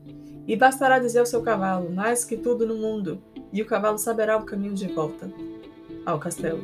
[0.46, 4.38] E bastará dizer ao seu cavalo, mais que tudo no mundo, e o cavalo saberá
[4.38, 5.30] o caminho de volta
[6.06, 6.62] ao castelo.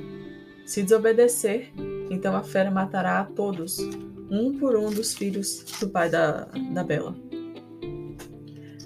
[0.64, 1.70] Se desobedecer,
[2.10, 3.78] então a fera matará a todos,
[4.30, 7.14] um por um dos filhos do pai da, da Bela.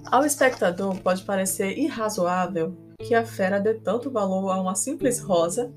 [0.06, 5.72] Ao espectador pode parecer irrazoável que a fera dê tanto valor a uma simples rosa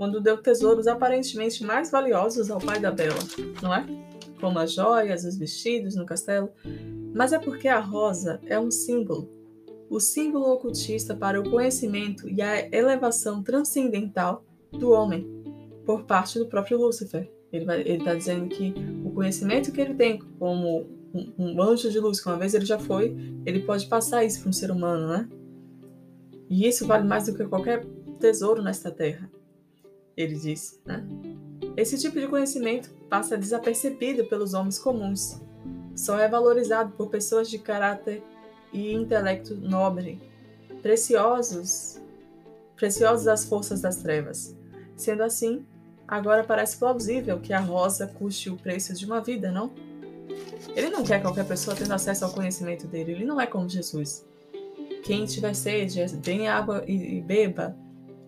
[0.00, 3.18] quando deu tesouros aparentemente mais valiosos ao pai da Bela,
[3.62, 3.84] não é?
[4.40, 6.48] Como as joias, os vestidos no castelo,
[7.12, 9.30] mas é porque a rosa é um símbolo,
[9.90, 15.28] o símbolo ocultista para o conhecimento e a elevação transcendental do homem,
[15.84, 17.30] por parte do próprio Lúcifer.
[17.52, 17.66] Ele
[17.98, 18.72] está dizendo que
[19.04, 22.64] o conhecimento que ele tem como um, um, anjo de luz, que uma vez ele
[22.64, 25.28] já foi, ele pode passar isso para um ser humano, né?
[26.48, 27.84] E isso vale mais do que qualquer
[28.18, 29.30] tesouro nesta terra,
[30.20, 31.04] ele diz, né?
[31.76, 35.40] Esse tipo de conhecimento passa desapercebido pelos homens comuns,
[35.94, 38.22] só é valorizado por pessoas de caráter
[38.72, 40.20] e intelecto nobre,
[40.82, 42.00] preciosos,
[42.76, 44.56] preciosos das forças das trevas.
[44.96, 45.64] Sendo assim,
[46.06, 49.70] agora parece plausível que a rosa custe o preço de uma vida, não?
[50.74, 54.24] Ele não quer qualquer pessoa tendo acesso ao conhecimento dele, ele não é como Jesus.
[55.02, 57.76] Quem tiver sede, bem água e, e beba,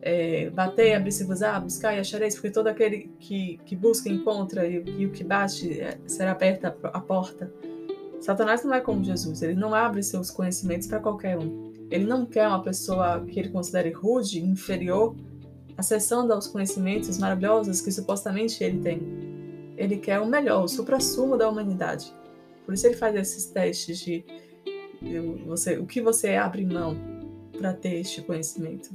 [0.03, 5.07] é, bater, abrir-se-vos-á, buscar e achareis, porque todo aquele que, que busca encontra, e, e
[5.07, 7.53] o que bate é, será aberta a porta.
[8.21, 11.73] Satanás não é como Jesus, ele não abre seus conhecimentos para qualquer um.
[11.91, 15.15] Ele não quer uma pessoa que ele considere rude, inferior,
[15.77, 19.03] acessando aos conhecimentos maravilhosos que supostamente ele tem.
[19.77, 22.13] Ele quer o melhor, o supra-sumo da humanidade.
[22.65, 24.25] Por isso ele faz esses testes de
[25.47, 26.97] você, o que você abre mão
[27.59, 28.91] para ter este conhecimento.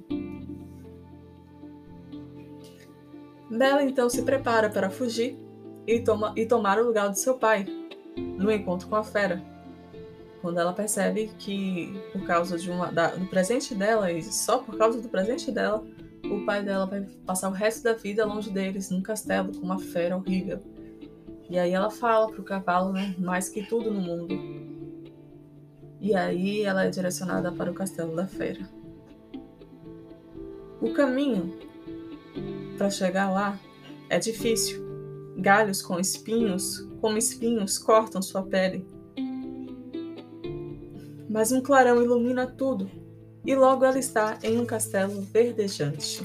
[3.50, 5.38] Bela então se prepara para fugir
[5.86, 7.66] e, toma, e tomar o lugar do seu pai
[8.18, 9.42] no encontro com a fera.
[10.42, 14.78] Quando ela percebe que, por causa de uma, da, do presente dela, e só por
[14.78, 15.84] causa do presente dela,
[16.26, 19.80] o pai dela vai passar o resto da vida longe deles, num castelo com uma
[19.80, 20.60] fera horrível.
[21.50, 24.36] E aí ela fala pro cavalo, né, mais que tudo no mundo.
[26.00, 28.70] E aí ela é direcionada para o castelo da fera.
[30.80, 31.58] O caminho
[32.78, 33.60] para chegar lá
[34.10, 34.86] é difícil.
[35.38, 38.86] Galhos com espinhos, como espinhos, cortam sua pele.
[41.30, 42.90] Mas um clarão ilumina tudo,
[43.46, 46.22] e logo ela está em um castelo verdejante.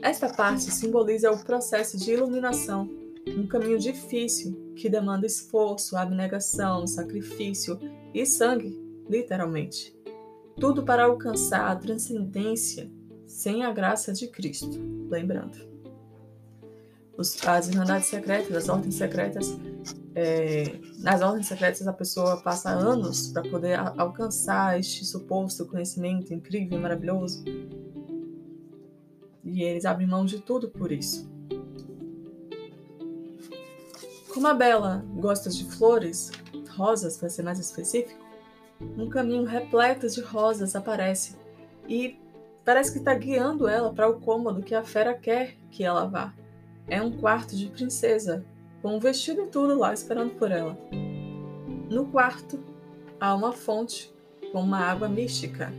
[0.00, 2.88] Esta parte simboliza o processo de iluminação,
[3.28, 7.78] um caminho difícil que demanda esforço, abnegação, sacrifício
[8.14, 9.94] e sangue, literalmente.
[10.58, 12.90] Tudo para alcançar a transcendência
[13.26, 14.78] sem a graça de Cristo,
[15.10, 15.58] lembrando.
[17.16, 19.56] Os, as irmandades secretas, as ordens secretas,
[20.14, 26.32] é, nas ordens secretas a pessoa passa anos para poder a, alcançar este suposto conhecimento
[26.32, 27.44] incrível e maravilhoso.
[29.44, 31.30] E eles abrem mão de tudo por isso.
[34.32, 36.30] Como a Bela gosta de flores,
[36.70, 38.20] rosas para ser mais específico,
[38.80, 41.36] um caminho repleto de rosas aparece
[41.88, 42.18] e
[42.66, 46.34] Parece que está guiando ela para o cômodo que a fera quer que ela vá.
[46.88, 48.44] É um quarto de princesa,
[48.82, 50.76] com um vestido e tudo lá esperando por ela.
[51.88, 52.58] No quarto
[53.20, 54.12] há uma fonte
[54.50, 55.72] com uma água mística.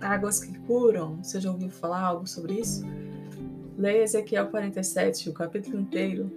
[0.00, 1.22] Águas que curam.
[1.22, 2.82] Você já ouviu falar algo sobre isso?
[3.76, 6.32] Leia Ezequiel 47, o capítulo inteiro.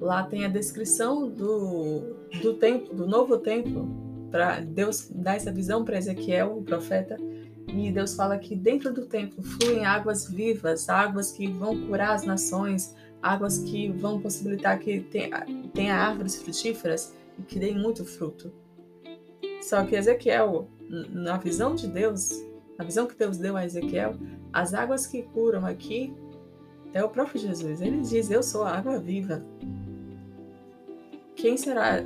[0.00, 3.88] Lá tem a descrição do, do templo, do novo templo,
[4.30, 7.16] para Deus dar essa visão para Ezequiel, o profeta,
[7.68, 12.24] e Deus fala que dentro do templo fluem águas vivas, águas que vão curar as
[12.24, 15.00] nações, águas que vão possibilitar que
[15.74, 18.52] tenha árvores frutíferas e que deem muito fruto.
[19.62, 20.68] Só que Ezequiel,
[21.10, 22.30] na visão de Deus,
[22.78, 24.14] na visão que Deus deu a Ezequiel,
[24.52, 26.14] as águas que curam aqui
[26.94, 27.80] é o próprio Jesus.
[27.80, 29.44] Ele diz: Eu sou a água viva.
[31.34, 31.96] Quem será?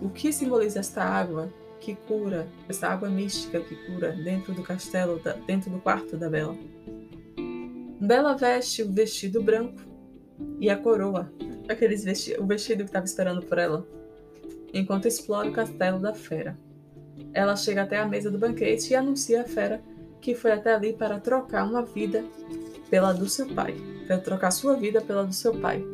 [0.00, 1.52] O que simboliza esta água?
[1.80, 6.56] Que cura, essa água mística que cura dentro do castelo, dentro do quarto da Bela.
[8.00, 9.80] Bela veste o vestido branco
[10.60, 11.32] e a coroa,
[11.68, 13.86] aqueles vesti o vestido que estava esperando por ela,
[14.72, 16.56] enquanto explora o castelo da fera.
[17.32, 19.82] Ela chega até a mesa do banquete e anuncia à fera
[20.20, 22.24] que foi até ali para trocar uma vida
[22.90, 25.84] pela do seu pai, para trocar sua vida pela do seu pai.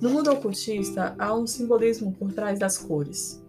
[0.00, 3.42] No mundo ocultista, há um simbolismo por trás das cores.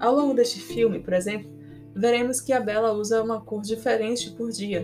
[0.00, 1.50] Ao longo deste filme, por exemplo,
[1.94, 4.82] veremos que a Bella usa uma cor diferente por dia,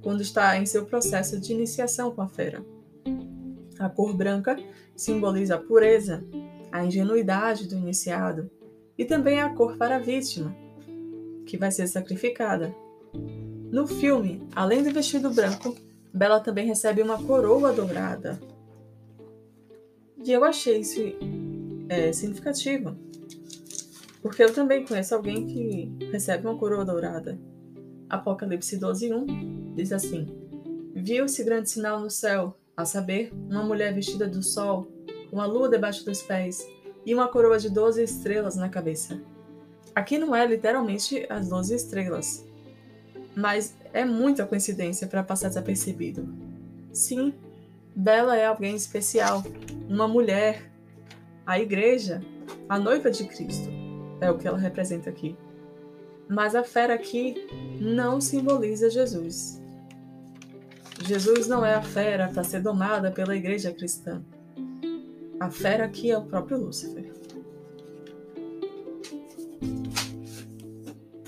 [0.00, 2.64] quando está em seu processo de iniciação com a fera.
[3.76, 4.56] A cor branca
[4.94, 6.24] simboliza a pureza,
[6.70, 8.48] a ingenuidade do iniciado,
[8.96, 10.54] e também a cor para a vítima,
[11.44, 12.72] que vai ser sacrificada.
[13.72, 15.74] No filme, além do vestido branco,
[16.14, 18.38] Bella também recebe uma coroa dourada.
[20.24, 21.00] E eu achei isso
[21.88, 23.09] é, significativo
[24.22, 27.38] porque eu também conheço alguém que recebe uma coroa dourada.
[28.08, 30.26] Apocalipse 12:1 diz assim:
[30.94, 34.88] Viu-se grande sinal no céu, a saber, uma mulher vestida do sol,
[35.30, 36.66] com a lua debaixo dos pés
[37.06, 39.20] e uma coroa de doze estrelas na cabeça.
[39.94, 42.44] Aqui não é literalmente as doze estrelas,
[43.34, 46.28] mas é muita coincidência para passar desapercebido.
[46.92, 47.32] Sim,
[47.94, 49.42] Bela é alguém especial,
[49.88, 50.70] uma mulher,
[51.46, 52.22] a igreja,
[52.68, 53.79] a noiva de Cristo
[54.20, 55.36] é o que ela representa aqui.
[56.28, 57.34] Mas a fera aqui
[57.80, 59.60] não simboliza Jesus.
[61.02, 64.22] Jesus não é a fera para ser domada pela igreja cristã.
[65.40, 67.12] A fera aqui é o próprio Lúcifer.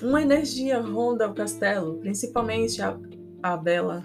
[0.03, 2.99] Uma energia ronda o castelo, principalmente a,
[3.43, 4.05] a Bela,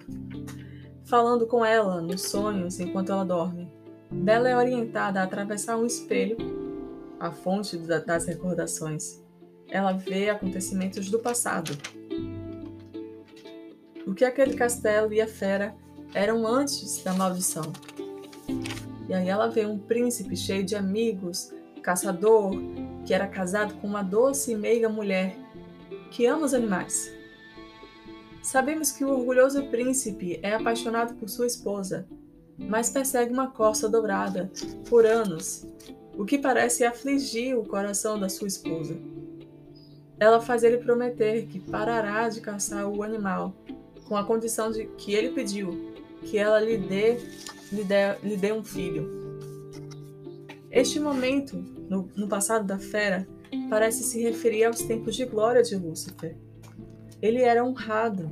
[1.06, 3.70] falando com ela nos sonhos enquanto ela dorme.
[4.10, 6.38] Bela é orientada a atravessar um espelho
[7.20, 9.24] a fonte das recordações.
[9.70, 11.78] Ela vê acontecimentos do passado.
[14.06, 15.76] O que aquele castelo e a fera
[16.14, 17.72] eram antes da maldição.
[19.08, 22.52] E aí ela vê um príncipe cheio de amigos, caçador
[23.06, 25.38] que era casado com uma doce e meiga mulher
[26.12, 27.12] que ama os animais.
[28.42, 32.08] Sabemos que o orgulhoso príncipe é apaixonado por sua esposa,
[32.58, 34.52] mas persegue uma corça dourada
[34.90, 35.68] por anos,
[36.18, 38.98] o que parece afligir o coração da sua esposa.
[40.20, 43.54] Ela faz ele prometer que parará de caçar o animal,
[44.08, 45.94] com a condição de que ele pediu,
[46.24, 47.18] que ela lhe dê,
[47.72, 49.08] lhe dê, lhe dê um filho.
[50.72, 51.56] Este momento,
[51.88, 53.28] no, no passado da fera,
[53.70, 56.36] parece se referir aos tempos de glória de Lúcifer.
[57.22, 58.30] Ele era honrado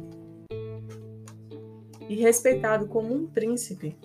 [2.10, 3.96] e respeitado como um príncipe.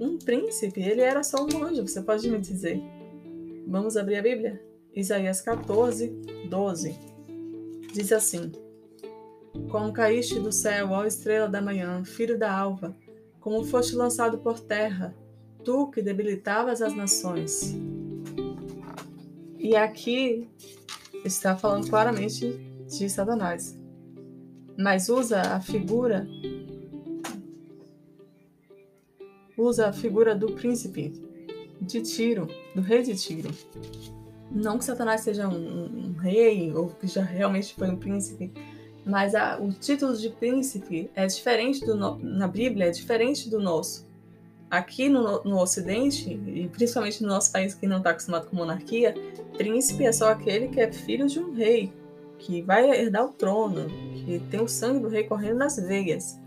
[0.00, 0.80] Um príncipe?
[0.80, 2.80] Ele era só um anjo, você pode me dizer.
[3.66, 4.62] Vamos abrir a Bíblia?
[4.94, 6.08] Isaías 14,
[6.48, 6.98] 12.
[7.92, 8.52] Diz assim:
[9.70, 12.96] Como caíste do céu, ó estrela da manhã, filho da alva,
[13.40, 15.14] como foste lançado por terra,
[15.64, 17.74] tu que debilitavas as nações.
[19.58, 20.48] E aqui
[21.24, 23.78] está falando claramente de Satanás.
[24.78, 26.26] Mas usa a figura
[29.58, 31.12] usa a figura do príncipe
[31.80, 33.50] de Tiro, do rei de Tiro.
[34.50, 38.52] Não que Satanás seja um, um rei ou que já realmente foi um príncipe,
[39.04, 44.06] mas a, o título de príncipe é diferente do na Bíblia é diferente do nosso.
[44.70, 49.14] Aqui no, no Ocidente, e principalmente no nosso país que não está acostumado com monarquia,
[49.56, 51.90] príncipe é só aquele que é filho de um rei,
[52.38, 56.38] que vai herdar o trono, que tem o sangue do rei correndo nas veias.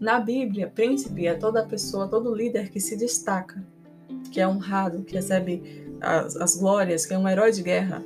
[0.00, 3.62] Na Bíblia, príncipe é toda pessoa, todo líder que se destaca,
[4.32, 5.62] que é honrado, que recebe
[6.00, 8.02] as, as glórias, que é um herói de guerra.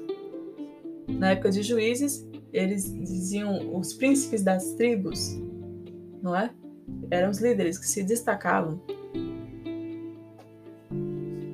[1.07, 5.41] Na época de juízes, eles diziam os príncipes das tribos,
[6.21, 6.51] não é?
[7.13, 8.81] Eram os líderes que se destacavam.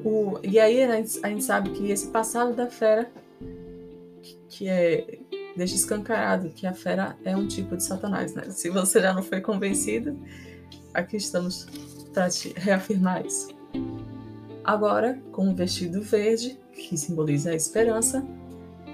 [0.03, 3.13] O, e aí a gente, sabe que esse passado da fera,
[4.23, 5.20] que, que é
[5.61, 8.45] deixa escancarado que a fera é um tipo de Satanás, né?
[8.49, 10.19] Se você já não foi convencido,
[10.95, 11.67] aqui estamos
[12.15, 13.49] para te reafirmar isso.
[14.65, 18.27] Agora, com o vestido verde, que simboliza a esperança,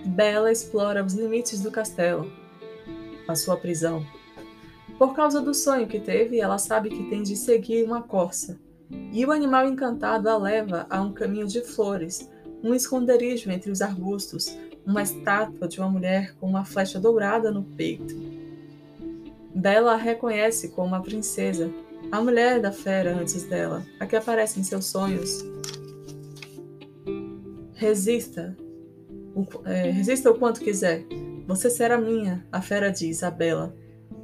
[0.06, 2.32] Bela explora os limites do castelo,
[3.28, 4.04] a sua prisão.
[4.98, 8.58] Por causa do sonho que teve, ela sabe que tem de seguir uma corça,
[9.12, 12.28] e o animal encantado a leva a um caminho de flores,
[12.60, 17.64] um esconderijo entre os arbustos, uma estátua de uma mulher com uma flecha dourada no
[17.64, 18.14] peito.
[19.54, 21.70] Bela a reconhece como uma princesa,
[22.12, 25.44] a mulher da fera antes dela, a que aparece em seus sonhos.
[27.74, 28.56] Resista,
[29.34, 31.04] o, é, resista o quanto quiser.
[31.46, 33.34] Você será minha, a fera diz a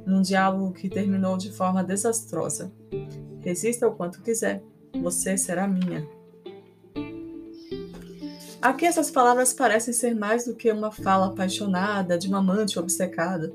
[0.05, 2.71] num diálogo que terminou de forma desastrosa.
[3.41, 4.63] Resista o quanto quiser,
[5.01, 6.07] você será minha.
[8.63, 13.53] Aqui essas palavras parecem ser mais do que uma fala apaixonada de uma amante obcecada.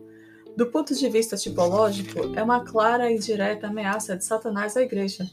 [0.55, 5.27] Do ponto de vista tipológico, é uma clara e direta ameaça de Satanás à igreja.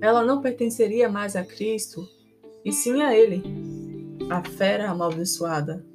[0.00, 2.08] Ela não pertenceria mais a Cristo,
[2.64, 3.40] e sim a ele,
[4.28, 5.86] a fera amaldiçoada.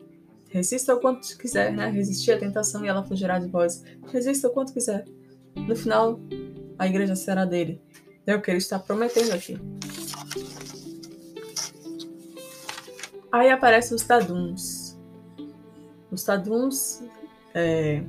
[0.47, 1.89] Resista o quanto quiser, né?
[1.89, 3.84] Resistir à tentação e ela fugirá de vós.
[4.14, 5.04] Resista o quanto quiser.
[5.58, 6.22] No final,
[6.80, 7.82] a igreja será dele.
[8.26, 9.60] É o que ele está prometendo aqui.
[13.34, 14.96] Aí aparecem os taduns.
[16.12, 17.02] Os taduns
[17.52, 18.04] é,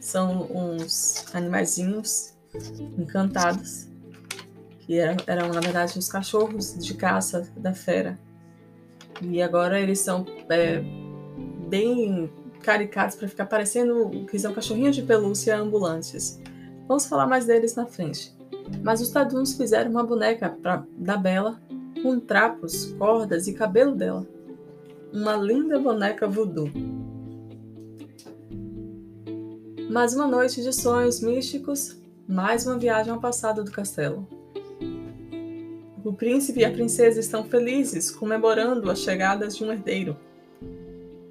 [0.00, 2.34] são uns animaizinhos
[2.98, 3.86] encantados,
[4.80, 8.18] que eram, eram, na verdade, os cachorros de caça da fera.
[9.22, 10.82] E agora eles são é,
[11.68, 12.28] bem
[12.60, 16.40] caricados para ficar parecendo que são cachorrinhos de pelúcia ambulantes.
[16.88, 18.36] Vamos falar mais deles na frente.
[18.82, 21.60] Mas os taduns fizeram uma boneca pra, da Bela
[22.02, 24.26] com trapos, cordas e cabelo dela.
[25.12, 26.70] Uma linda boneca voodoo.
[29.90, 31.96] Mais uma noite de sonhos místicos,
[32.26, 34.28] mais uma viagem ao passado do castelo.
[36.04, 40.16] O príncipe e a princesa estão felizes, comemorando a chegada de um herdeiro.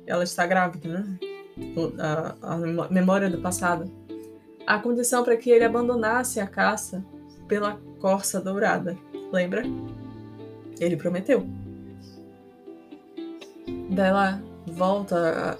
[0.05, 1.20] Ela está grávida, né?
[1.99, 3.91] A, a memória do passado
[4.68, 7.03] a condição para que ele abandonasse a caça
[7.47, 8.97] pela corça dourada.
[9.32, 9.63] Lembra?
[10.80, 11.46] Ele prometeu.
[13.90, 15.58] Daí ela volta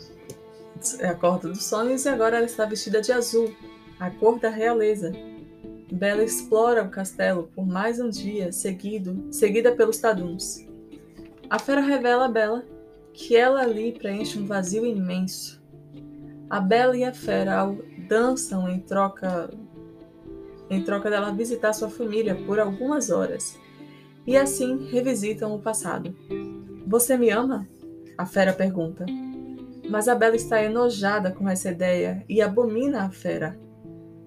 [1.02, 3.54] a, a corda dos sonhos e agora ela está vestida de azul,
[4.00, 5.12] a cor da realeza.
[5.92, 10.66] Bela explora o castelo por mais um dia seguido, seguida pelos taduns.
[11.50, 12.66] A fera revela a Bela
[13.14, 15.62] que ela ali preenche um vazio imenso.
[16.50, 17.66] A Bela e a fera,
[18.08, 19.50] dançam em troca
[20.70, 23.58] em troca dela visitar sua família por algumas horas
[24.28, 26.14] e assim revisitam o passado.
[26.86, 27.66] Você me ama?
[28.18, 29.06] A fera pergunta.
[29.90, 33.58] Mas a Bela está enojada com essa ideia e abomina a fera.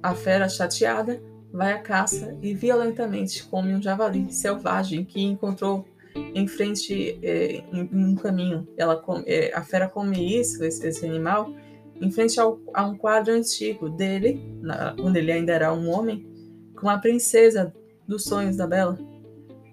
[0.03, 1.23] A fera, chateada,
[1.53, 5.85] vai à caça e violentamente come um javali selvagem que encontrou
[6.15, 8.67] em frente é, em, um caminho.
[8.79, 11.53] Ela come, é, a fera come isso, esse, esse animal,
[12.01, 16.27] em frente ao, a um quadro antigo dele, na, quando ele ainda era um homem,
[16.75, 17.75] com a princesa
[18.09, 19.10] dos sonhos da Bela.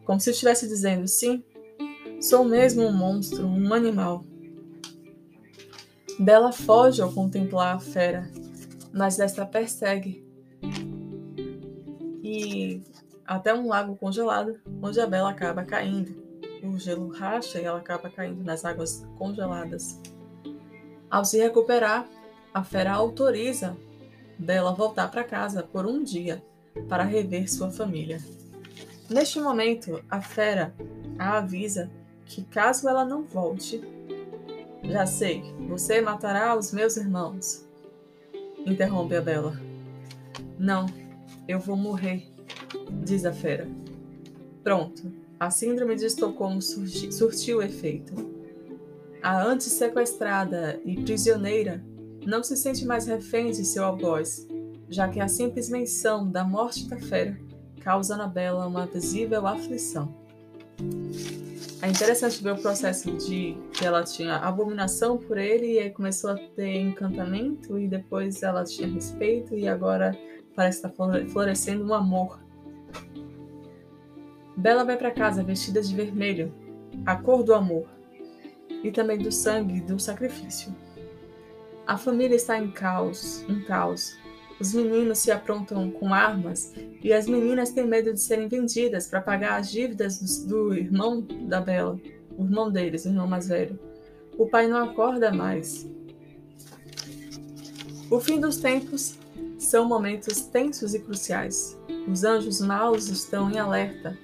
[0.08, 1.44] Como se estivesse dizendo: sim,
[2.22, 4.24] sou mesmo um monstro, um animal.
[6.18, 8.32] Bela foge ao contemplar a fera,
[8.94, 10.26] mas desta persegue.
[12.24, 12.82] E
[13.26, 16.26] até um lago congelado, onde a Bela acaba caindo
[16.64, 20.02] o gelo racha e ela acaba caindo nas águas congeladas.
[21.10, 22.08] Ao se recuperar,
[22.54, 23.78] a fera autoriza
[24.40, 26.42] Bela voltar para casa por um dia
[26.88, 28.20] para rever sua família.
[29.10, 30.76] Neste momento, a fera
[31.18, 31.90] a avisa
[32.26, 33.82] que caso ela não volte,
[34.84, 37.66] já sei, você matará os meus irmãos.
[38.66, 39.58] Interrompe a Bela.
[40.60, 40.86] Não,
[41.48, 42.28] eu vou morrer,
[43.06, 43.70] diz a fera.
[44.62, 48.14] Pronto, a síndrome de Estocolmo surtiu efeito.
[49.24, 51.82] A antes sequestrada e prisioneira
[52.26, 54.46] não se sente mais refém de seu algoz,
[54.90, 57.47] já que a simples menção da morte da fera
[57.78, 60.14] causa na Bela uma visível aflição.
[61.82, 66.32] É interessante ver o processo de que ela tinha abominação por ele e aí começou
[66.32, 70.18] a ter encantamento e depois ela tinha respeito e agora
[70.56, 70.92] parece estar
[71.30, 72.40] florescendo um amor
[74.58, 76.52] Bela vai para casa vestida de vermelho,
[77.06, 77.86] a cor do amor,
[78.84, 80.76] e também do sangue do sacrifício.
[81.86, 84.18] A família está em caos, um caos.
[84.60, 89.22] Os meninos se aprontam com armas e as meninas têm medo de serem vendidas para
[89.22, 92.00] pagar as dívidas do, do irmão da Bela,
[92.38, 93.80] o irmão deles, o irmão mais velho.
[94.38, 95.90] O pai não acorda mais.
[98.10, 99.18] O fim dos tempos
[99.60, 101.78] são momentos tensos e cruciais.
[102.08, 104.18] Os anjos maus estão em alerta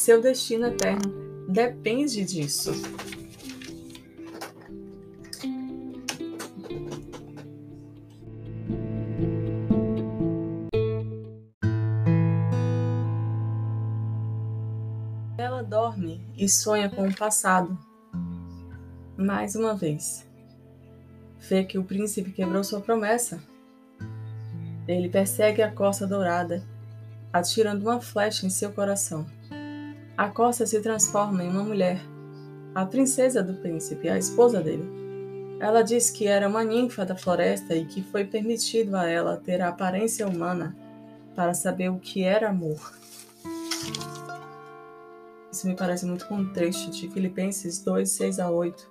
[0.00, 1.12] seu destino eterno
[1.48, 2.72] depende disso.
[16.40, 17.78] E sonha com o passado.
[19.14, 20.26] Mais uma vez.
[21.38, 23.42] Vê que o príncipe quebrou sua promessa.
[24.88, 26.64] Ele persegue a costa dourada,
[27.30, 29.26] atirando uma flecha em seu coração.
[30.16, 32.00] A Costa se transforma em uma mulher,
[32.74, 34.84] a princesa do príncipe, a esposa dele.
[35.60, 39.60] Ela diz que era uma ninfa da floresta e que foi permitido a ela ter
[39.60, 40.74] a aparência humana
[41.34, 42.98] para saber o que era amor.
[45.50, 48.88] Isso me parece muito com um trecho de Filipenses 2, 6 a 8,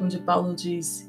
[0.00, 1.08] onde Paulo diz: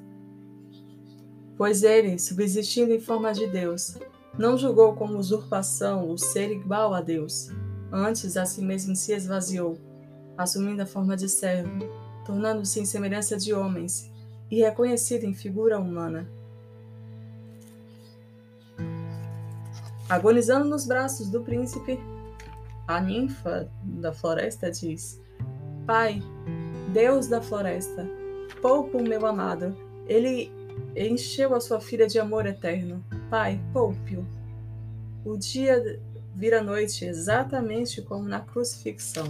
[1.57, 3.97] Pois ele, subsistindo em forma de Deus,
[4.37, 7.49] não julgou como usurpação o ser igual a Deus
[7.91, 9.79] Antes, a si mesmo se esvaziou,
[10.37, 11.89] assumindo a forma de servo,
[12.23, 14.11] tornando-se em semelhança de homens
[14.49, 16.29] e reconhecido em figura humana.
[20.07, 21.99] Agonizando nos braços do príncipe,
[22.89, 25.21] a ninfa da floresta diz:
[25.85, 26.21] Pai,
[26.91, 28.09] Deus da floresta,
[28.63, 29.77] poupa o meu amado.
[30.07, 30.51] Ele
[30.95, 33.05] encheu a sua filha de amor eterno.
[33.29, 34.25] Pai, poupe-o.
[35.23, 36.01] O dia
[36.33, 39.27] vira noite exatamente como na crucifixão.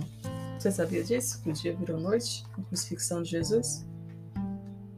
[0.57, 1.41] Você sabia disso?
[1.43, 3.86] Que o dia virou noite na crucifixão de Jesus?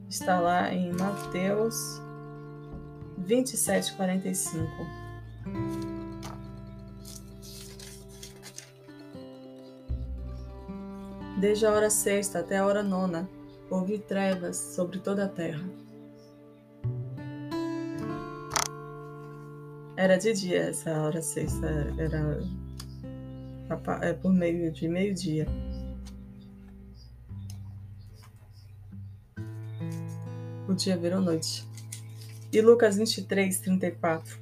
[0.07, 1.99] Está lá em Mateus
[3.17, 5.90] 27, 45.
[11.41, 13.27] Desde a hora sexta até a hora nona,
[13.67, 15.67] houve trevas sobre toda a terra.
[19.97, 21.67] Era de dia essa hora sexta,
[21.97, 22.39] era
[24.03, 25.47] é, por meio de meio-dia.
[30.69, 31.67] O dia virou noite.
[32.53, 34.37] E Lucas 23, 34,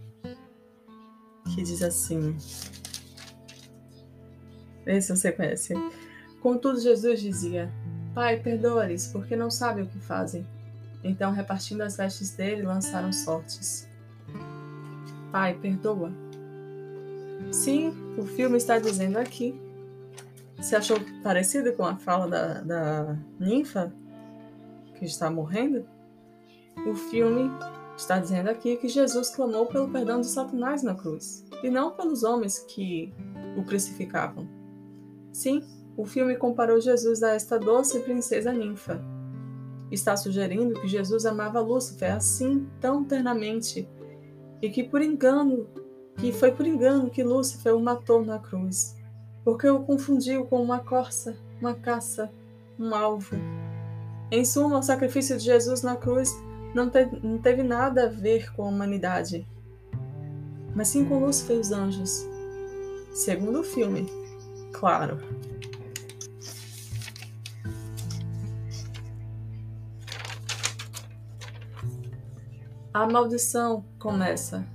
[1.55, 2.35] que diz assim:
[4.85, 5.73] Esse você conhece.
[6.41, 7.71] Contudo, Jesus dizia:
[8.13, 10.45] Pai, perdoa-lhes, porque não sabem o que fazem.
[11.03, 13.87] Então, repartindo as vestes dele, lançaram sortes.
[15.31, 16.11] Pai, perdoa.
[17.51, 19.59] Sim, o filme está dizendo aqui.
[20.57, 23.93] Você achou parecido com a fala da, da ninfa
[24.95, 25.85] que está morrendo?
[26.85, 27.49] O filme
[27.95, 32.23] está dizendo aqui que Jesus clamou pelo perdão de Satanás na cruz e não pelos
[32.23, 33.13] homens que
[33.57, 34.47] o crucificavam.
[35.31, 35.63] Sim,
[35.99, 39.03] o filme comparou Jesus a esta doce princesa ninfa.
[39.91, 43.85] Está sugerindo que Jesus amava Lúcifer assim tão ternamente
[44.61, 45.67] e que por engano,
[46.15, 48.95] que foi por engano que Lúcifer o matou na cruz,
[49.43, 52.31] porque o confundiu com uma corça, uma caça,
[52.79, 53.35] um alvo.
[54.31, 56.33] Em suma, o sacrifício de Jesus na cruz
[56.73, 59.45] não, te, não teve nada a ver com a humanidade,
[60.73, 62.25] mas sim com Lúcifer e os anjos.
[63.13, 64.09] Segundo o filme,
[64.71, 65.17] claro.
[72.91, 74.65] A maldição começa.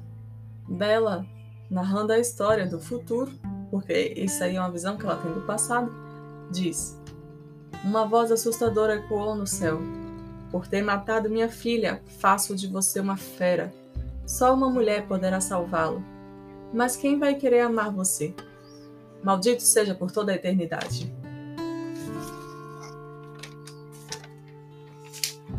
[0.68, 1.26] Bela
[1.68, 3.32] narrando a história do futuro,
[3.72, 5.92] porque isso aí é uma visão que ela tem do passado,
[6.48, 6.96] diz:
[7.82, 9.80] Uma voz assustadora ecoou no céu.
[10.52, 13.74] Por ter matado minha filha, faço de você uma fera.
[14.24, 16.00] Só uma mulher poderá salvá-lo.
[16.72, 18.32] Mas quem vai querer amar você?
[19.24, 21.12] Maldito seja por toda a eternidade.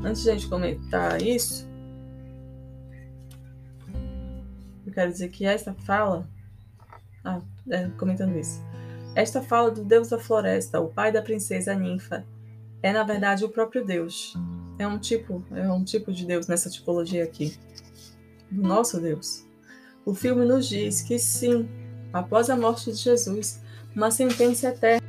[0.02, 1.65] Antes de a gente comentar isso,
[4.96, 6.28] quero dizer que esta fala.
[7.24, 8.62] Ah, é, comentando isso.
[9.14, 12.26] Esta fala do deus da floresta, o pai da princesa ninfa,
[12.82, 14.34] é na verdade o próprio Deus.
[14.78, 17.58] É um tipo, é um tipo de Deus nessa tipologia aqui.
[18.52, 19.46] Do nosso Deus.
[20.06, 21.68] O filme nos diz que sim,
[22.14, 23.62] após a morte de Jesus,
[23.96, 25.05] uma sentença eterna.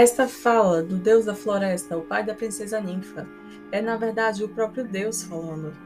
[0.00, 3.28] Esta fala do deus da floresta, o pai da princesa ninfa,
[3.70, 5.76] é na verdade o próprio Deus falando,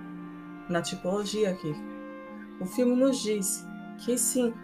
[0.69, 1.75] na tipologia aqui.
[2.61, 3.67] O filme nos diz
[3.99, 4.55] que sim,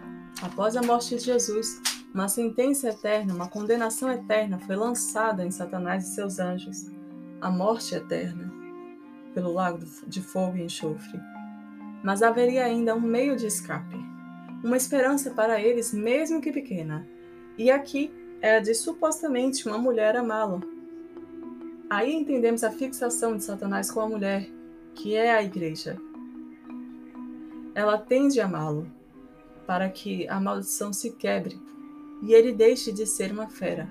[0.41, 1.81] Após a morte de Jesus,
[2.13, 6.89] uma sentença eterna, uma condenação eterna foi lançada em Satanás e seus anjos,
[7.41, 8.49] a morte eterna,
[9.33, 11.19] pelo lago de fogo e enxofre.
[12.01, 13.97] Mas haveria ainda um meio de escape,
[14.63, 17.05] uma esperança para eles, mesmo que pequena.
[17.57, 20.61] E aqui é de supostamente uma mulher amá-lo.
[21.89, 24.49] Aí entendemos a fixação de Satanás com a mulher,
[24.95, 25.97] que é a igreja.
[27.75, 28.87] Ela tende a amá-lo,
[29.67, 31.59] para que a maldição se quebre
[32.21, 33.89] e ele deixe de ser uma fera.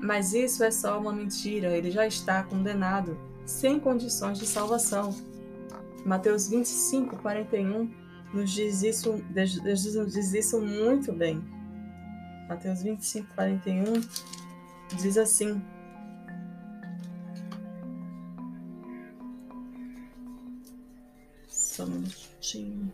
[0.00, 5.14] Mas isso é só uma mentira, ele já está condenado, sem condições de salvação.
[6.04, 7.90] Mateus 25, 41
[8.32, 11.42] nos diz isso, diz isso muito bem.
[12.48, 13.92] Mateus 25, 41
[14.96, 15.62] diz assim:
[21.46, 22.90] Só um minutinho.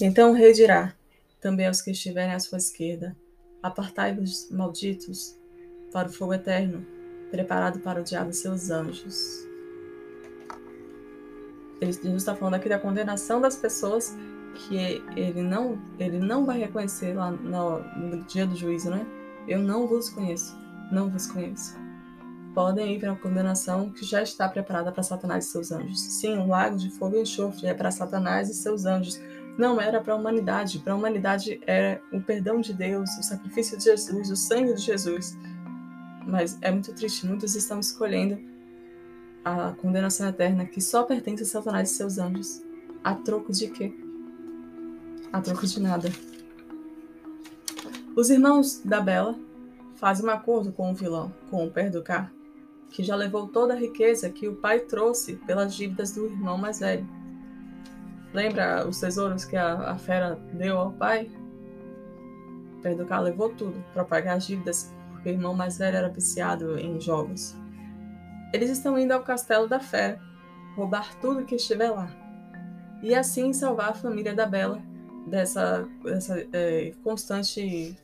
[0.00, 0.92] Então o rei dirá
[1.40, 3.16] também aos que estiverem à sua esquerda:
[3.62, 5.38] Apartai-vos, malditos,
[5.92, 6.84] para o fogo eterno,
[7.30, 9.46] preparado para o diabo e seus anjos.
[11.80, 14.12] Ele está falando aqui da condenação das pessoas
[14.54, 19.06] que ele não, ele não vai reconhecer lá no, no dia do juízo, né?
[19.46, 20.56] Eu não vos conheço,
[20.90, 21.76] não vos conheço.
[22.54, 26.00] Podem ir para a condenação que já está preparada para Satanás e seus anjos.
[26.00, 29.20] Sim, o lago de fogo e enxofre é para Satanás e seus anjos
[29.58, 30.78] não era para a humanidade.
[30.78, 34.82] Para a humanidade era o perdão de Deus, o sacrifício de Jesus, o sangue de
[34.82, 35.36] Jesus.
[36.26, 38.38] Mas é muito triste, muitos estão escolhendo
[39.44, 42.62] a condenação eterna que só pertence a Satanás e seus anjos.
[43.02, 43.92] A troco de quê?
[45.34, 46.08] A troco de nada.
[48.14, 49.34] Os irmãos da Bela
[49.96, 52.32] fazem um acordo com o vilão, com o Perducar,
[52.88, 56.78] que já levou toda a riqueza que o pai trouxe pelas dívidas do irmão mais
[56.78, 57.04] velho.
[58.32, 61.28] Lembra os tesouros que a, a fera deu ao pai?
[62.80, 67.00] Perducar levou tudo para pagar as dívidas, porque o irmão mais velho era viciado em
[67.00, 67.56] jogos.
[68.52, 70.20] Eles estão indo ao castelo da fera,
[70.76, 72.08] roubar tudo que estiver lá,
[73.02, 74.93] e assim salvar a família da Bela
[75.26, 77.96] dessa, dessa é, constante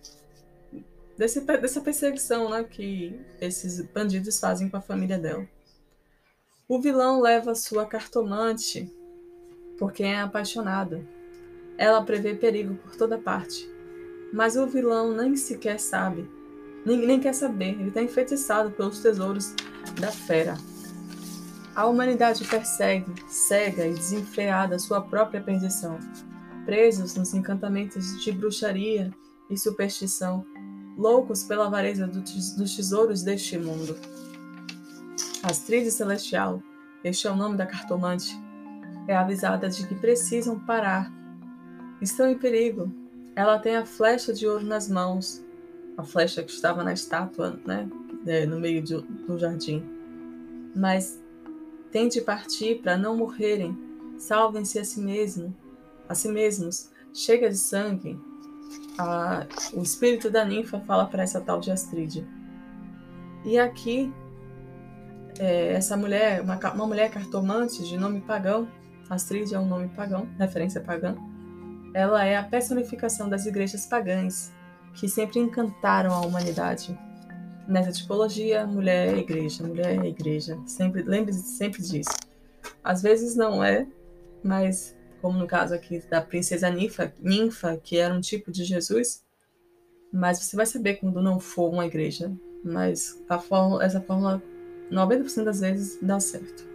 [1.16, 5.46] desse, dessa perseguição né, que esses bandidos fazem com a família dela.
[6.66, 8.90] O vilão leva sua cartomante
[9.78, 11.04] porque é apaixonada.
[11.76, 13.68] Ela prevê perigo por toda parte.
[14.32, 16.30] Mas o vilão nem sequer sabe,
[16.86, 19.54] nem, nem quer saber, ele está enfeitiçado pelos tesouros
[20.00, 20.56] da fera.
[21.74, 25.98] A humanidade persegue, cega e desenfreada sua própria perdição,
[26.64, 29.12] presos nos encantamentos de bruxaria
[29.48, 30.44] e superstição,
[30.96, 33.96] loucos pela avareza dos tesouros deste mundo.
[35.42, 36.62] Astrid Celestial,
[37.02, 38.38] este é o nome da cartomante,
[39.08, 41.10] é avisada de que precisam parar.
[42.00, 42.92] Estão em perigo.
[43.34, 45.44] Ela tem a flecha de ouro nas mãos.
[45.96, 47.88] a flecha que estava na estátua, né,
[48.26, 49.84] é, no meio de, do jardim.
[50.74, 51.20] Mas
[51.90, 53.76] tente partir para não morrerem.
[54.16, 55.54] Salvem-se a si mesmo,
[56.10, 56.90] a si mesmos.
[57.14, 58.18] Chega de sangue.
[58.98, 62.26] A, o espírito da ninfa fala para essa tal de Astrid.
[63.44, 64.12] E aqui,
[65.38, 68.68] é, essa mulher, uma, uma mulher cartomante de nome pagão,
[69.08, 71.16] Astrid é um nome pagão, referência pagã,
[71.94, 74.52] ela é a personificação das igrejas pagãs,
[74.94, 76.96] que sempre encantaram a humanidade.
[77.66, 80.58] Nessa tipologia, mulher é igreja, mulher é igreja.
[80.66, 82.10] Sempre, lembre-se sempre disso.
[82.82, 83.86] Às vezes não é,
[84.42, 89.22] mas como no caso aqui da princesa Ninfa, Ninfa, que era um tipo de Jesus,
[90.12, 92.32] mas você vai saber quando não for uma igreja.
[92.64, 94.42] Mas a fórmula, essa fórmula,
[94.90, 96.68] 90% das vezes, dá certo.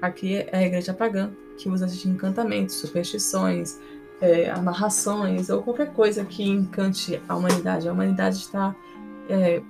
[0.00, 3.78] Aqui é a igreja pagã, que usa de encantamentos, superstições,
[4.20, 7.88] é, amarrações ou qualquer coisa que encante a humanidade.
[7.88, 8.76] A humanidade está
[9.28, 9.60] é,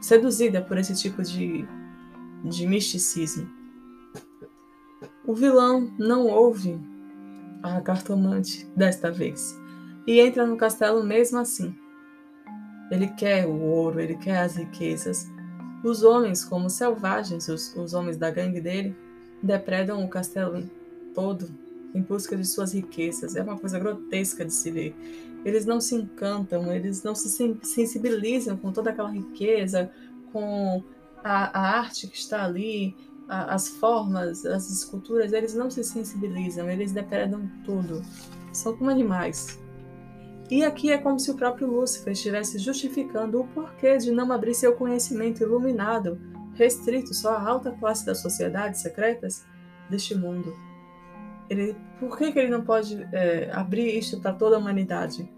[0.00, 1.64] seduzida por esse tipo de,
[2.44, 3.48] de misticismo.
[5.24, 6.80] O vilão não ouve
[7.62, 9.58] a cartomante desta vez
[10.08, 11.76] e entra no castelo mesmo assim.
[12.90, 15.26] Ele quer o ouro, ele quer as riquezas.
[15.84, 18.96] Os homens, como selvagens, os, os homens da gangue dele,
[19.42, 20.66] depredam o castelo
[21.14, 21.50] todo
[21.94, 23.36] em busca de suas riquezas.
[23.36, 24.96] É uma coisa grotesca de se ver.
[25.44, 27.28] Eles não se encantam, eles não se
[27.62, 29.90] sensibilizam com toda aquela riqueza,
[30.32, 30.82] com
[31.22, 32.96] a, a arte que está ali,
[33.28, 35.32] as formas, as esculturas.
[35.32, 38.02] Eles não se sensibilizam, eles depredam tudo.
[38.52, 39.58] São como animais.
[40.50, 44.54] E aqui é como se o próprio Lúcifer estivesse justificando o porquê de não abrir
[44.54, 46.18] seu conhecimento iluminado,
[46.54, 49.44] restrito só à alta classe das sociedades secretas
[49.90, 50.56] deste mundo.
[51.50, 55.30] Ele, por que, que ele não pode é, abrir isto para toda a humanidade?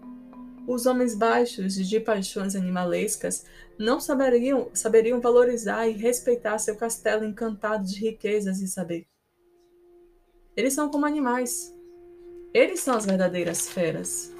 [0.67, 3.45] Os homens baixos de paixões animalescas
[3.77, 9.07] não saberiam, saberiam valorizar e respeitar seu castelo encantado de riquezas e saber.
[10.55, 11.75] Eles são como animais.
[12.53, 14.31] Eles são as verdadeiras feras.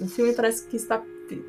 [0.00, 1.04] O filme parece que está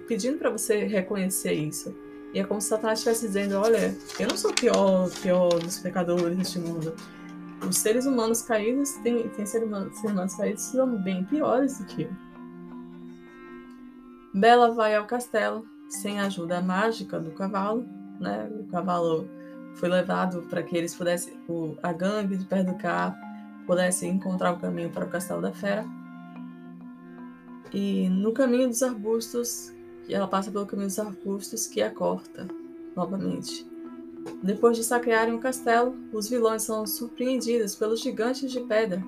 [0.07, 1.95] pedindo para você reconhecer isso.
[2.33, 6.37] E é como se Satanás estivesse dizendo: Olha, eu não sou pior, pior dos pecadores
[6.37, 6.93] deste mundo
[7.67, 11.85] os seres humanos caídos tem seres humanos, seres humanos caídos que são bem piores do
[11.85, 12.28] que eu.
[14.33, 17.85] Bela vai ao castelo sem a ajuda mágica do cavalo,
[18.19, 18.49] né?
[18.59, 19.27] O cavalo
[19.75, 23.15] foi levado para que eles pudessem, o, a gangue de carro
[23.65, 25.85] pudesse encontrar o caminho para o castelo da fera.
[27.73, 29.73] E no caminho dos arbustos,
[30.07, 32.47] ela passa pelo caminho dos arbustos que a corta
[32.95, 33.67] novamente.
[34.43, 39.01] Depois de saquearem o castelo, os vilões são surpreendidos pelos gigantes de pedra.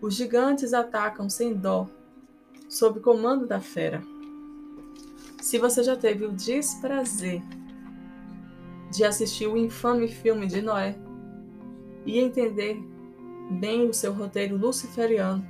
[0.00, 1.88] Os gigantes atacam sem dó,
[2.68, 4.02] sob comando da fera.
[5.40, 7.42] Se você já teve o desprazer
[8.92, 10.96] de assistir o infame filme de Noé
[12.04, 12.78] e entender
[13.58, 15.46] bem o seu roteiro luciferiano,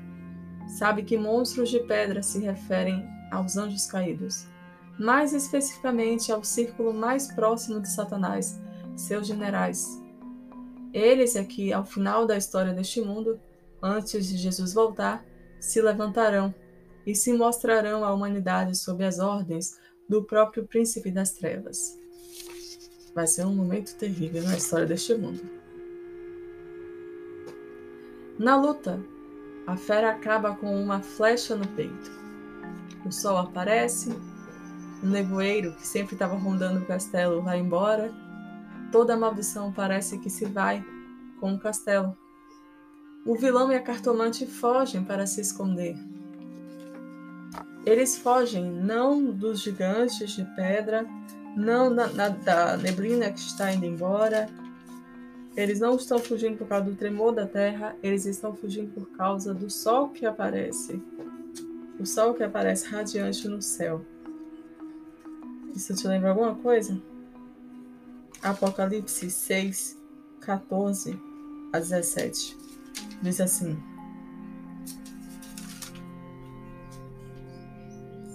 [0.78, 4.46] sabe que monstros de pedra se referem aos anjos caídos,
[4.98, 8.60] mais especificamente ao círculo mais próximo de Satanás,
[8.94, 10.00] seus generais.
[10.92, 13.40] Eles é que, ao final da história deste mundo,
[13.82, 15.24] antes de Jesus voltar,
[15.58, 16.54] se levantarão
[17.10, 21.98] e se mostrarão à humanidade sob as ordens do próprio príncipe das trevas.
[23.14, 25.42] Vai ser um momento terrível na história deste mundo.
[28.38, 29.00] Na luta,
[29.66, 32.10] a fera acaba com uma flecha no peito.
[33.04, 34.10] O sol aparece,
[35.02, 38.12] o nevoeiro que sempre estava rondando o castelo vai embora
[38.90, 40.84] Toda a maldição parece que se vai
[41.38, 42.16] com o castelo.
[43.24, 45.96] O vilão e a cartomante fogem para se esconder.
[47.84, 51.06] Eles fogem não dos gigantes de pedra,
[51.56, 54.48] não da, da, da neblina que está indo embora.
[55.56, 59.52] Eles não estão fugindo por causa do tremor da terra, eles estão fugindo por causa
[59.52, 61.02] do sol que aparece.
[61.98, 64.04] O sol que aparece radiante no céu.
[65.74, 67.00] Isso te lembra alguma coisa?
[68.42, 69.98] Apocalipse 6,
[70.40, 71.20] 14
[71.72, 72.56] a 17.
[73.22, 73.78] Diz assim: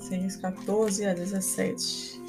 [0.08, 2.22] 6, 14 a 17.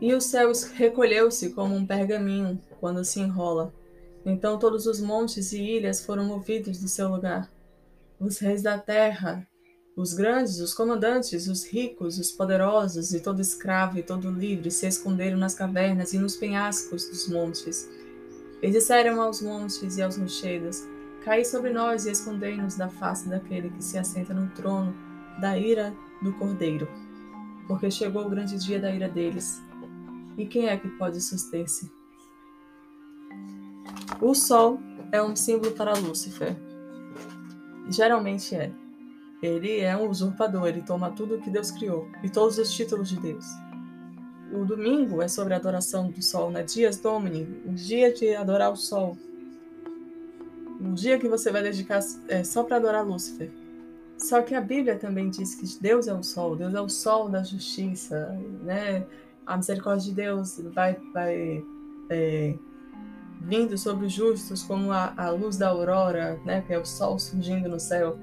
[0.00, 3.72] E o céu recolheu-se como um pergaminho quando se enrola
[4.26, 7.48] então todos os montes e ilhas foram movidos do seu lugar.
[8.18, 9.46] Os reis da terra
[9.96, 14.86] Os grandes, os comandantes, os ricos, os poderosos e todo escravo e todo livre se
[14.86, 17.88] esconderam nas cavernas e nos penhascos dos montes.
[18.60, 20.84] E disseram aos montes e aos rochedos:
[21.24, 24.94] Caí sobre nós e escondei-nos da face daquele que se assenta no trono
[25.40, 26.86] da ira do Cordeiro.
[27.66, 29.62] Porque chegou o grande dia da ira deles.
[30.36, 31.90] E quem é que pode suster-se?
[34.20, 34.78] O sol
[35.10, 36.54] é um símbolo para Lúcifer.
[37.88, 38.85] Geralmente é.
[39.46, 43.20] Ele é um usurpador, ele toma tudo que Deus criou e todos os títulos de
[43.20, 43.46] Deus.
[44.52, 46.62] O domingo é sobre a adoração do sol, né?
[46.62, 49.16] Dias Domini, o dia de adorar o sol.
[50.80, 53.50] O dia que você vai dedicar é só para adorar Lúcifer.
[54.18, 57.28] Só que a Bíblia também diz que Deus é o sol, Deus é o sol
[57.28, 59.04] da justiça, né?
[59.44, 61.64] A misericórdia de Deus vai, vai
[62.08, 62.54] é,
[63.42, 66.62] vindo sobre os justos como a, a luz da aurora, né?
[66.62, 68.18] Que é o sol surgindo no céu.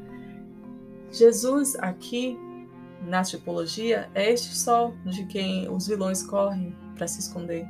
[1.13, 2.39] Jesus, aqui
[3.03, 7.67] na tipologia, é este sol de quem os vilões correm para se esconder.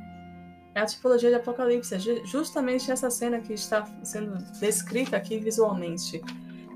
[0.74, 6.22] É a tipologia de Apocalipse, é justamente essa cena que está sendo descrita aqui visualmente.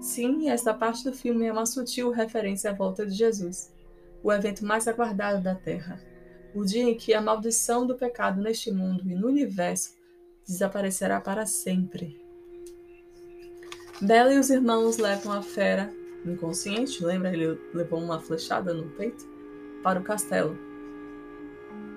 [0.00, 3.72] Sim, esta parte do filme é uma sutil referência à volta de Jesus,
[4.22, 5.98] o evento mais aguardado da Terra,
[6.54, 9.96] o dia em que a maldição do pecado neste mundo e no universo
[10.46, 12.20] desaparecerá para sempre.
[14.00, 17.32] Bela e os irmãos levam a fera inconsciente, lembra?
[17.32, 19.26] Ele levou uma flechada no peito
[19.82, 20.58] para o castelo,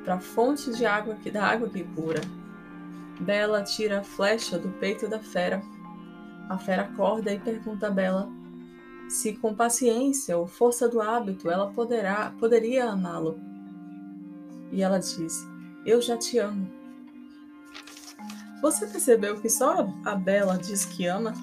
[0.04, 2.22] para a fonte de água que da água que cura.
[3.20, 5.62] Bela tira a flecha do peito da fera.
[6.50, 8.30] A fera acorda e pergunta a Bela
[9.12, 13.38] se com paciência ou força do hábito ela poderá poderia amá-lo.
[14.72, 15.46] E ela diz:
[15.86, 16.72] Eu já te amo.
[18.62, 21.34] Você percebeu que só a Bela diz que ama?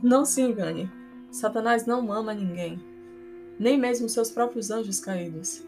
[0.00, 0.88] Não se engane.
[1.30, 2.82] Satanás não ama ninguém,
[3.58, 5.62] nem mesmo seus próprios anjos caídos.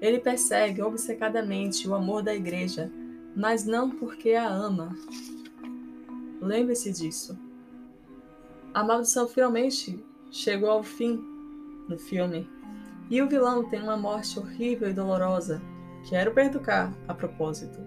[0.00, 2.92] Ele persegue obcecadamente o amor da igreja,
[3.34, 4.94] mas não porque a ama.
[6.40, 7.38] Lembre-se disso.
[8.74, 11.18] A maldição finalmente chegou ao fim
[11.88, 12.48] no filme,
[13.08, 15.62] e o vilão tem uma morte horrível e dolorosa.
[16.08, 17.78] Quero perducar a propósito.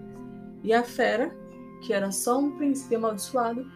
[0.64, 1.34] E a fera,
[1.82, 3.70] que era só um príncipe amaldiçoado,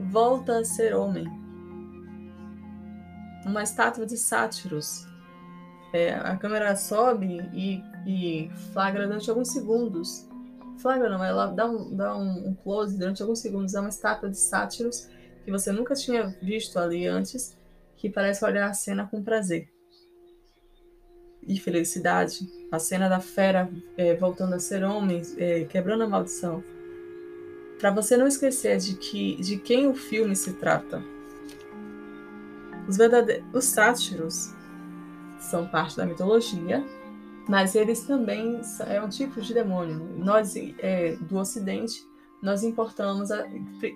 [0.00, 1.40] volta a ser homem
[3.44, 5.06] uma estátua de sátiros.
[5.92, 10.28] É, a câmera sobe e, e, flagra durante alguns segundos.
[10.78, 13.74] Flagra não, ela dá, um, dá um, um close durante alguns segundos.
[13.74, 15.08] É uma estátua de sátiros
[15.44, 17.56] que você nunca tinha visto ali antes,
[17.96, 19.68] que parece olhar a cena com prazer
[21.46, 22.48] e felicidade.
[22.70, 26.62] A cena da fera é, voltando a ser homem, é, quebrando a maldição.
[27.78, 31.02] Para você não esquecer de que de quem o filme se trata.
[32.88, 34.54] Os verdadeiros os sátiros
[35.38, 36.84] são parte da mitologia,
[37.48, 39.98] mas eles também é um tipo de demônio.
[40.16, 42.08] Nós é, do Ocidente
[42.42, 43.44] nós importamos a,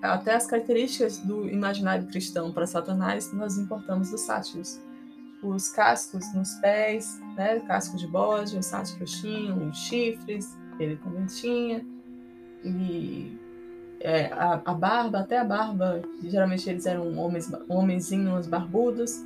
[0.02, 4.80] até as características do imaginário cristão para Satanás, nós importamos dos sátiros.
[5.42, 11.26] Os cascos nos pés, né, casco de bode, os sátiros tinham, os chifres, ele também
[11.26, 11.86] tinha,
[12.62, 13.38] e
[14.04, 19.24] é, a, a, barba, até a barba, geralmente eles eram homens, homenzinhos barbudos.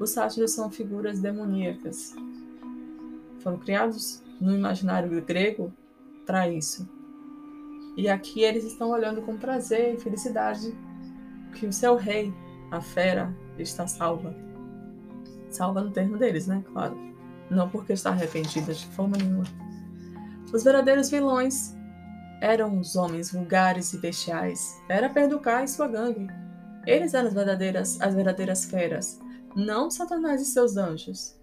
[0.00, 2.16] Os sátiros são figuras demoníacas.
[3.38, 5.72] Foram criados no imaginário grego
[6.26, 6.88] para isso.
[7.96, 10.76] E aqui eles estão olhando com prazer e felicidade
[11.54, 12.34] que o seu rei,
[12.72, 14.34] a fera, está salva.
[15.50, 16.64] Salva no termo deles, né?
[16.72, 16.98] Claro.
[17.48, 19.44] Não porque está arrependida de forma nenhuma.
[20.52, 21.76] Os verdadeiros vilões
[22.40, 24.80] eram os homens vulgares e bestiais.
[24.88, 26.28] Era Perducá e sua gangue.
[26.86, 29.20] Eles eram as verdadeiras, as verdadeiras feras,
[29.54, 31.36] não Satanás e seus anjos.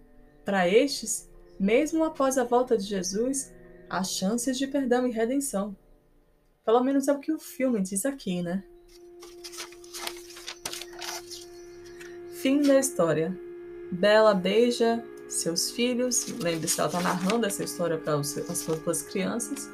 [0.43, 1.29] Para estes,
[1.59, 3.53] mesmo após a volta de Jesus,
[3.89, 5.75] há chances de perdão e redenção.
[6.65, 8.63] Pelo menos é o que o filme diz aqui, né?
[12.41, 13.37] Fim da história.
[13.91, 16.27] Bela beija seus filhos.
[16.27, 19.69] Lembre-se, ela está narrando essa história para as suas crianças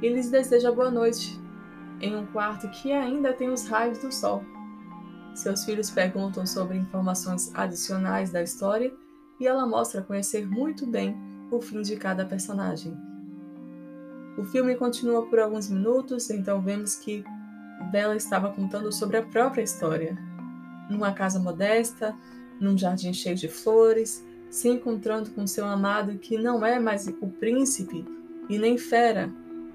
[0.00, 1.38] e lhes deseja boa noite,
[2.00, 4.44] em um quarto que ainda tem os raios do sol.
[5.34, 8.92] Seus filhos perguntam sobre informações adicionais da história
[9.38, 11.16] e ela mostra conhecer muito bem
[11.50, 12.96] o fim de cada personagem.
[14.36, 17.24] O filme continua por alguns minutos, então vemos que
[17.90, 20.16] Bella estava contando sobre a própria história.
[20.90, 22.16] Numa casa modesta,
[22.60, 27.28] num jardim cheio de flores, se encontrando com seu amado que não é mais o
[27.28, 28.04] príncipe
[28.48, 29.30] e nem fera,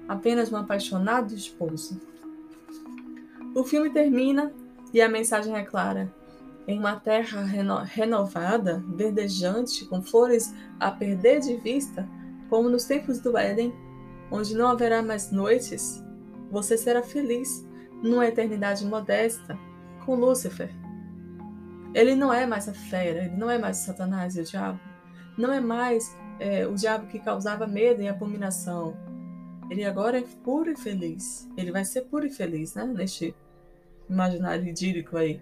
[0.08, 2.00] apenas um apaixonado esposo.
[3.54, 4.52] O filme termina
[4.92, 6.12] e a mensagem é clara:
[6.66, 12.08] em uma terra reno renovada, verdejante, com flores a perder de vista,
[12.48, 13.72] como nos tempos do Éden,
[14.30, 16.02] onde não haverá mais noites,
[16.50, 17.66] você será feliz
[18.02, 19.58] numa eternidade modesta
[20.04, 20.70] com Lúcifer.
[21.94, 24.80] Ele não é mais a fera, ele não é mais Satanás e o diabo,
[25.38, 28.96] não é mais é, o diabo que causava medo e abominação.
[29.74, 31.50] Ele agora é puro e feliz.
[31.56, 32.84] Ele vai ser puro e feliz, né?
[32.84, 33.34] Neste
[34.08, 35.40] imaginário idílico aí.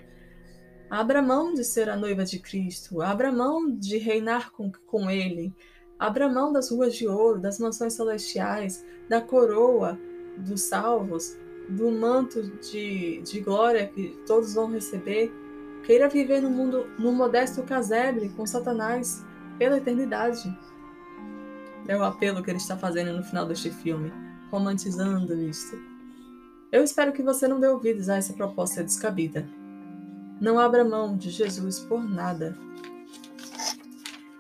[0.89, 5.55] Abra mão de ser a noiva de Cristo, abra mão de reinar com, com Ele,
[5.99, 9.99] abra mão das ruas de ouro, das mansões celestiais, da coroa
[10.39, 11.37] dos salvos,
[11.69, 15.31] do manto de, de glória que todos vão receber.
[15.85, 19.23] Queira viver no mundo, num modesto casebre com Satanás
[19.59, 20.59] pela eternidade.
[21.89, 24.13] É o apelo que ele está fazendo no final deste filme,
[24.51, 25.77] romantizando isto.
[26.71, 29.47] Eu espero que você não dê ouvidos a essa proposta descabida.
[30.41, 32.57] Não abra mão de Jesus por nada.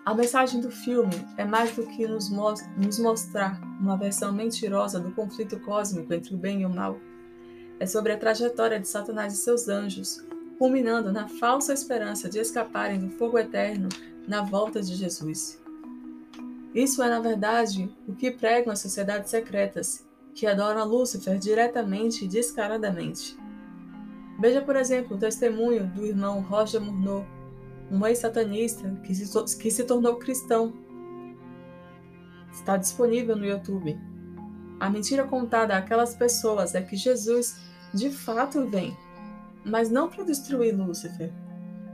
[0.05, 4.99] A mensagem do filme é mais do que nos, mo nos mostrar uma versão mentirosa
[4.99, 6.99] do conflito cósmico entre o bem e o mal.
[7.79, 10.27] É sobre a trajetória de Satanás e seus anjos,
[10.59, 13.89] culminando na falsa esperança de escaparem do fogo eterno
[14.27, 15.62] na volta de Jesus.
[16.75, 22.29] Isso é, na verdade, o que pregam as sociedades secretas, que adoram Lúcifer diretamente e
[22.29, 23.37] descaradamente.
[24.41, 27.27] Veja, por exemplo, o testemunho do irmão Roger Murnau,
[27.91, 29.13] um ex-satanista que
[29.59, 30.73] que se tornou cristão.
[32.51, 33.99] Está disponível no YouTube.
[34.81, 37.61] A mentira contada àquelas pessoas é que Jesus
[37.93, 38.97] de fato vem,
[39.65, 41.31] mas não para destruir Lúcifer.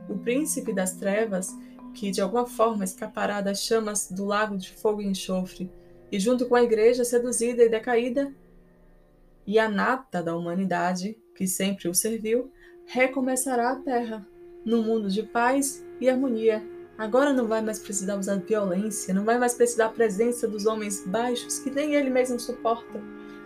[0.09, 1.55] O príncipe das trevas,
[1.99, 5.69] que de alguma forma escapará das chamas do lago de fogo e enxofre,
[6.13, 8.33] e junto com a igreja seduzida e decaída,
[9.45, 12.53] e a nata da humanidade, que sempre o serviu,
[12.87, 14.25] recomeçará a terra,
[14.65, 16.65] num mundo de paz e harmonia.
[16.97, 21.05] Agora não vai mais precisar usar violência, não vai mais precisar da presença dos homens
[21.05, 23.03] baixos que nem ele mesmo suporta.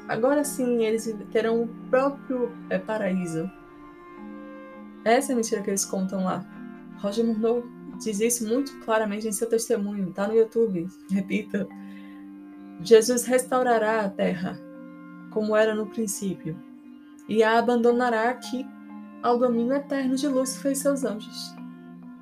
[0.07, 3.51] Agora sim eles terão o próprio é, paraíso.
[5.05, 6.45] Essa é a mentira que eles contam lá.
[6.99, 7.65] Roger Murnau
[8.05, 11.69] diz isso muito claramente em seu testemunho, está no YouTube, repita.
[12.81, 14.59] Jesus restaurará a terra,
[15.31, 16.57] como era no princípio,
[17.29, 18.67] e a abandonará aqui
[19.23, 21.55] ao domínio eterno de Lúcifer e seus anjos.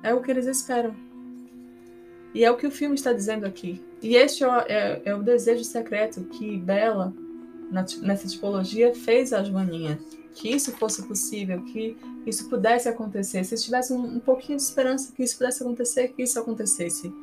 [0.03, 0.95] É o que eles esperam.
[2.33, 3.83] E é o que o filme está dizendo aqui.
[4.01, 7.13] E este é, é, é o desejo secreto que Bela,
[8.01, 9.99] nessa tipologia, fez a Joaninha.
[10.33, 13.43] Que isso fosse possível, que isso pudesse acontecer.
[13.43, 17.13] Se tivesse um, um pouquinho de esperança que isso pudesse acontecer, que isso acontecesse.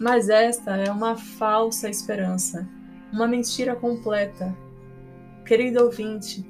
[0.00, 2.68] Mas esta é uma falsa esperança,
[3.12, 4.56] uma mentira completa.
[5.44, 6.46] Querido ouvinte,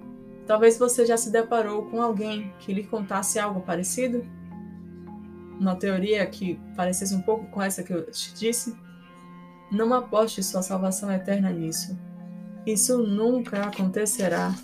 [0.47, 4.27] Talvez você já se deparou com alguém que lhe contasse algo parecido?
[5.59, 8.77] Uma teoria que parecesse um pouco com essa que eu te disse?
[9.71, 11.99] Não aposte sua salvação eterna nisso.
[12.67, 14.55] Isso nunca acontecerá.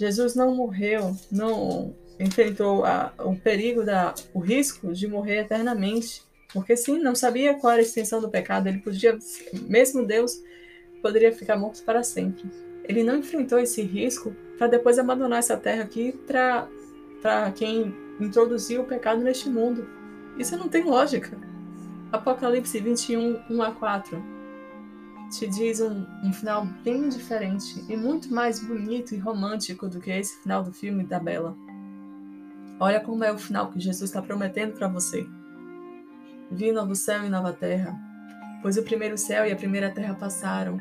[0.00, 6.22] Jesus não morreu, não enfrentou a, o perigo, da, o risco de morrer eternamente.
[6.52, 8.66] Porque sim, não sabia qual era a extensão do pecado.
[8.66, 9.16] Ele podia,
[9.68, 10.42] mesmo Deus,
[11.00, 12.50] poderia ficar morto para sempre
[12.90, 18.84] ele não enfrentou esse risco para depois abandonar essa terra aqui para quem introduziu o
[18.84, 19.88] pecado neste mundo.
[20.36, 21.38] Isso não tem lógica.
[22.10, 24.39] Apocalipse 21, 1 a 4
[25.30, 30.10] te diz um, um final bem diferente e muito mais bonito e romântico do que
[30.10, 31.56] esse final do filme da Bela.
[32.80, 35.26] Olha como é o final que Jesus está prometendo para você.
[36.50, 37.96] Vi novo céu e nova terra,
[38.60, 40.80] pois o primeiro céu e a primeira terra passaram,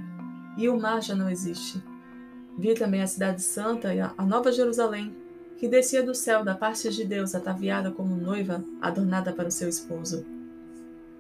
[0.57, 1.83] e o mar já não existe.
[2.57, 5.15] Vi também a cidade santa e a nova Jerusalém,
[5.57, 9.69] que descia do céu da parte de Deus, ataviada como noiva, adornada para o seu
[9.69, 10.25] esposo.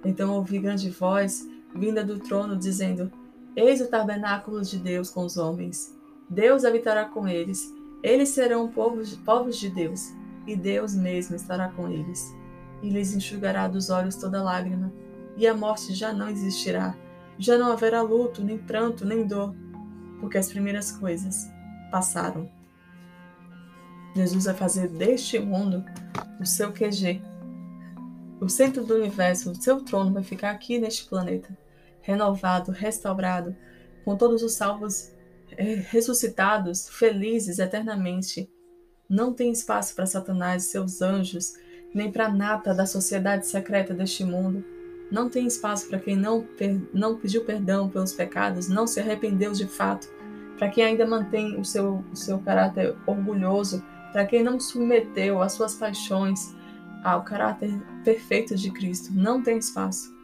[0.03, 3.11] Então ouvi grande voz, vinda do trono, dizendo:
[3.59, 5.93] Eis o tabernáculo de Deus com os homens.
[6.29, 7.73] Deus habitará com eles.
[8.01, 10.13] Eles serão povos, povos de Deus,
[10.47, 12.33] e Deus mesmo estará com eles.
[12.81, 14.93] E lhes enxugará dos olhos toda lágrima,
[15.35, 16.95] e a morte já não existirá.
[17.37, 19.53] Já não haverá luto, nem pranto, nem dor
[20.19, 21.49] porque as primeiras coisas
[21.91, 22.49] passaram.
[24.15, 25.83] Jesus vai fazer deste mundo
[26.39, 27.21] o seu QG.
[28.39, 31.57] O centro do universo, o seu trono vai ficar aqui neste planeta,
[32.09, 33.55] renovado, restaurado,
[34.03, 35.11] com todos os salvos
[35.51, 38.49] eh, ressuscitados, felizes eternamente.
[39.07, 41.53] Não tem espaço para Satanás e seus anjos,
[41.93, 44.65] nem para a nata da sociedade secreta deste mundo.
[45.11, 46.47] Não tem espaço para quem não,
[46.93, 50.07] não pediu perdão pelos pecados, não se arrependeu de fato,
[50.57, 55.53] para quem ainda mantém o seu, o seu caráter orgulhoso, para quem não submeteu as
[55.53, 56.55] suas paixões
[57.03, 57.71] ao caráter
[58.03, 60.18] perfeito de Cristo, não tem espaço.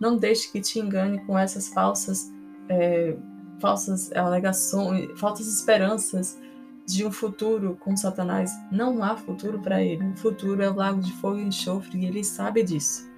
[0.00, 2.32] Não deixe que te engane com essas falsas,
[2.68, 3.16] é,
[3.60, 6.38] falsas alegações, falsas esperanças
[6.86, 8.52] de um futuro com Satanás.
[8.70, 10.04] Não há futuro para ele.
[10.04, 13.08] O futuro é o lago de fogo e enxofre e ele sabe disso.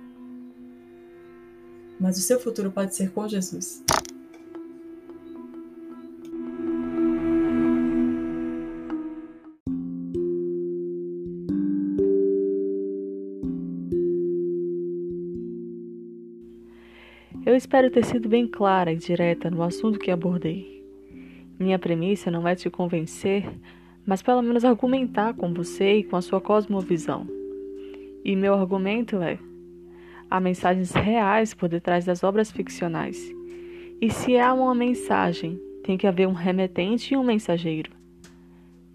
[1.99, 3.83] Mas o seu futuro pode ser com Jesus.
[17.57, 20.85] Eu espero ter sido bem clara e direta no assunto que abordei.
[21.59, 23.51] Minha premissa não é te convencer,
[24.05, 27.27] mas pelo menos argumentar com você e com a sua cosmovisão.
[28.23, 29.39] E meu argumento é:
[30.31, 33.17] há mensagens reais por detrás das obras ficcionais.
[34.03, 37.91] E se há uma mensagem, tem que haver um remetente e um mensageiro.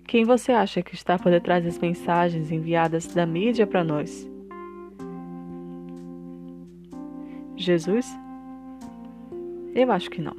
[0.06, 4.30] Quem você acha que está por detrás das mensagens enviadas da mídia para nós?
[7.58, 8.06] Jesus?
[9.74, 10.36] Eu acho que não.